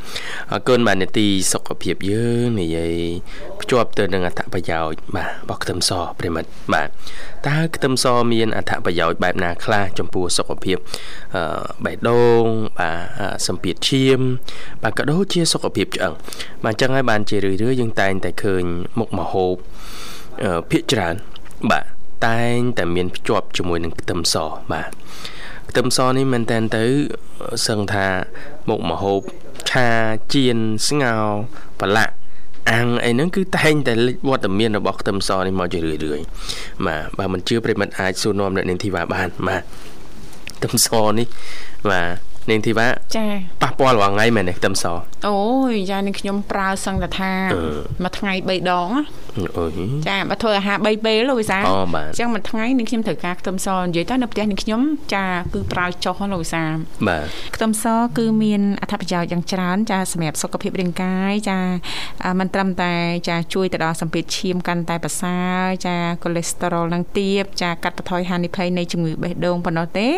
[0.51, 2.93] អរគុណបាទនេតិសុខភាពយើងនិយាយ
[3.61, 6.89] ភ្ជាប់ទៅនឹងអត្ថប្រយោជន៍បាទរបស់ខ្ទឹមសប្រិមិត្តបាទ
[7.47, 10.77] តើខ្ទឹមសមានអត្ថប្រយោជន៍បែបណាខ្លះចំពោះសុខភាព
[11.35, 11.43] អឺ
[11.85, 12.43] បេះដូង
[12.79, 14.19] បាទអឺសម្ពាធឈាម
[14.83, 16.13] បាទក៏ដូចជាសុខភាពឆ្អឹង
[16.63, 18.63] បាទអញ្ចឹងហើយបានជារឿយៗយើងតែងតែឃើញ
[18.99, 19.55] មុខម្ហូប
[20.43, 21.15] អឺភាកច្រើន
[21.71, 21.85] បាទ
[22.27, 24.35] តែងតែមានភ្ជាប់ជាមួយនឹងខ្ទឹមស
[24.71, 24.89] បាទ
[25.71, 26.83] ខ្ទឹមសនេះមែនតើទៅ
[27.67, 28.05] សឹងថា
[28.69, 29.21] មុខមហូប
[29.69, 29.89] ឆា
[30.33, 30.57] ចៀន
[30.87, 31.25] ស្ងោរ
[31.79, 32.13] ប្រឡាក់
[32.71, 36.25] អាំងអីហ្នឹងគឺតែងតែលេចវត្តមានរបស់ខ្ទឹមសនេះមកជារឿយរឿយៗ
[36.85, 39.63] បាទបើមិនជឿប្រិមិត្តអាចសួរនាំអ្នកនាងធីវ៉ាបានបាទ
[40.57, 41.27] ខ្ទឹមសនេះ
[41.91, 43.25] បាទនាងធីវ៉ាចា
[43.61, 44.85] ប៉ះពាល់រាល់ថ្ងៃមែនទេខ្ទឹមស
[45.27, 45.37] អូ
[45.71, 47.61] យចានេះខ្ញុំប្រើសឹងតែថាអឺ
[48.03, 49.03] មួយថ្ងៃ3ដងណា
[49.57, 49.71] អូយ
[50.07, 54.81] ចាបើធ្វើអាហារ3ពេលលោកវិសាអូបាទអញ្ចឹងមួយថ្ងៃនេះខ្ញុំត្រូវការខ្ទឹមសនិយាយទៅនៅផ្ទះនេះខ្ញុំ
[55.15, 56.63] ចាគឺប្រើចុះលោកវិសា
[57.07, 57.25] បាទ
[57.55, 57.85] ខ្ទឹមស
[58.17, 61.59] គឺមានអត្ថប្រយោជន៍យ៉ាងច្រើនចាសម្រាប់សុខភាពរាងកាយចា
[62.25, 62.93] អឺមិនត្រឹមតែ
[63.29, 70.09] ចាជួយទៅដល់សម្ពាធឈាមកាន់តែប្រសើរចាកូលេស្តេរ៉ុលនឹងទាបចាកាត់បន្ថយហានិភ័យនៃជំងឺបេះដូងប៉ុណ្ណោះទេ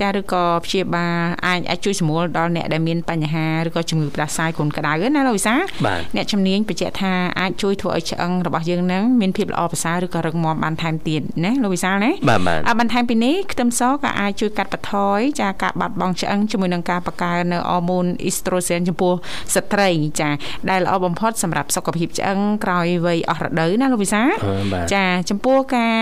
[0.00, 5.54] ចាឬក៏ព្យាបាលអាចអាចជួយសម្រួលដល់អ្នកដែលមានបញ្ហាឬក៏ជំងឺផ្ដាសាយគ្រុនក្តៅណាលោកវិសា
[5.86, 19.12] បាទអ្នកជំនាញបញ្ជាក់ថាអាចជួយធ្វើឲ្យឆ្អឹងរបស់យើងនឹងមានភាពល្អប្រសើរឬក៏រឹងមាំបានថែមទៀតណាលោកវិសាលណាបាទបាទអបន្ថែមពីនេះខ្ទឹមសក៏អាចជួយកាត់បន្ថយចាការបាត់បង់ឆ្អឹងជាមួយនឹងការបង្កើននៅអរម៉ូនអ៊ីស្ត្រូសែនចំពោះ
[19.54, 19.88] ស្ត្រី
[20.20, 20.30] ចា
[20.70, 26.00] ដែលល្អបំផុតសម្រាប់សុខភាពឆ្អឹងក្រោយវ័យអស់រដូវណាលោកវិសាអឺបាទចាចំពោះការ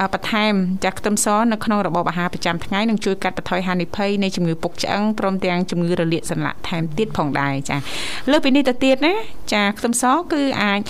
[0.00, 7.76] អបន្ថែមចាខ្ទឹមសនៅក្នុងរបបអាហារប្រចាំថ្ងៃនឹងជួយកាត់បន្ថយហានិភ័យនៃជំងឺពុកឆ្អឹងព្រមទាំងជំងឺរលាកសន្លាក់ថែមទៀតផងដែរចា
[8.30, 9.14] លើសពីនេះទៅទៀតណា
[9.52, 10.80] ចាខ្ទឹមសគឺអាច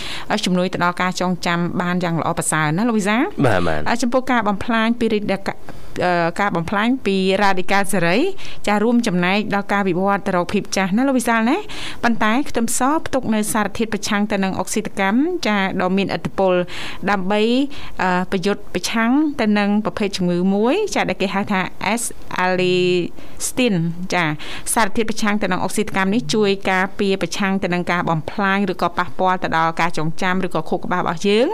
[0.47, 5.88] ជំនួយទៅដល់ការចងចាំបានយ៉ាងល្អប្រសើរណាលោកវិសាបាទបាទហើយចំពោះការបំផ្លាញពីរីដកាអឺ
[6.41, 8.19] ការបំផ្លាញពីរ៉ាឌីកាល់សេរី
[8.69, 11.57] ចារួមចំណែកដល់ការវិវត្តទៅរកភាពចាស់ណាលោកវិសាលណា
[12.05, 16.53] ប៉ុន្តែខ្ទឹមសផ្ទុកនៅសារធាតុប្រឆាំងទៅនឹងអុកស៊ីតកម្មចាដ៏មានឥទ្ធិពល
[17.11, 17.41] ដើម្បី
[18.03, 21.61] អឺប្រយុទ្ធប្រឆាំងទៅនឹងប្រភេទជំងឺមួយ ចាដែលគេហៅថា
[22.01, 22.03] S
[22.45, 23.75] allistin
[24.15, 24.25] ចា
[24.75, 31.49] សារធាតុប្រឆាំងទៅនឹងអុកស៊ីតកម្មនេះជួយការពារប្រឆាំងទៅនឹងការបំផ្លាញឬក៏ប៉ះពាល់ទៅដល់ការចងចាំឬក៏ខួរក្បាលរបស់យើង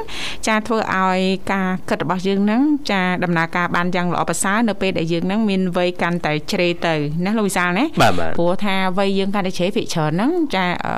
[0.46, 1.18] ចាធ្វើឲ្យ
[1.52, 10.94] ការគិតរបស់យើងហ្នឹងចាដំណើរការបានយ៉ាងល្អប្រសើរនៅពេលដែលយើងហ្នឹងមានវ័យកាន់តែជ្រេទៅណាលោកវិសាលណាបាទបាទព្រោះថាវ័យយើងកាន់តែជ្រេភាគច្រើនហ្នឹងចាអឺ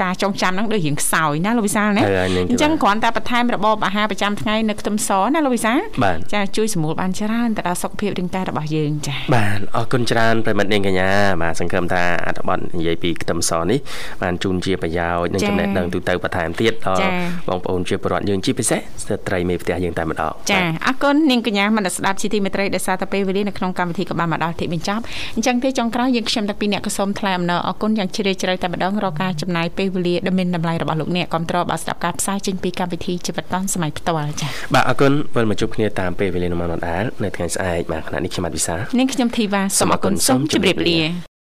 [0.00, 11.10] ការចងចាំហ្នឹងដូចរៀងខ្សោយណាលោកវិសាលណាហើយហើយនាងធីវ៉ាអញ្ចឹងគ្រាន់តែបន្ថែមរបបអាហារប្រចាំថ្ងៃនៅខ្ទឹមសណាលោកវិសាលបាទចាជួយសម្រួលបានច្រើនទៅដល់សុខភាពរាងកាយរបស់យើងចាបាទអរគុណច្រើនប្រិមិត្តនាងកញ្ញា
[11.42, 13.78] បាទសង្ឃឹមថាអត្ថបទនិយាយពីខ្ទឹមសនេះ
[14.22, 17.10] បានជូនជាប្រយោជន៍និងចា៎ចំណេះដឹងទូទៅបន្ថែមទៀតដល់ចា៎
[17.48, 25.02] បងប្អូនជាពលរដ្ឋយើងជាពិសេសស្ត្រីមេផ្ទះយើងតែម្ដងចាបាទអរគុណនាងកញ្ញាមនស្សស្ដាប់ជីទីមេត្រីដែលសារតែពេលវេលានៅក្នុងកម្មវិធីក៏បានមកដល់ទីបញ្ចប់
[25.36, 41.31] អញ្ចឹងទេចុងក្រោយយើងខ្ញុំទាំងពីរអ្នកក៏សូមថ្លែងអំណរអរគុណយ៉ាងជ្រាលជ្រៅតែម្ដងរកការចំណាយពេលវេលាដ៏មានតម្លៃរបស់លោកអ្នកគ្រប់តរបាទស្ដាប់ការផ្សាយចេញពីកម្មវិធីជីវិតឌុនសម័យផ្ទាល់ចាបាទអរគុណវិលមកជួបគ្នាតាមពេលវេលានៅម៉ោងដដែលនៅថ្ងៃស្អែកបាទខណៈនេះខ្ញុំបាទវិសាលនាងខ្ញុំធីវ៉ាសូមអរគុណសូមជម្រាបលា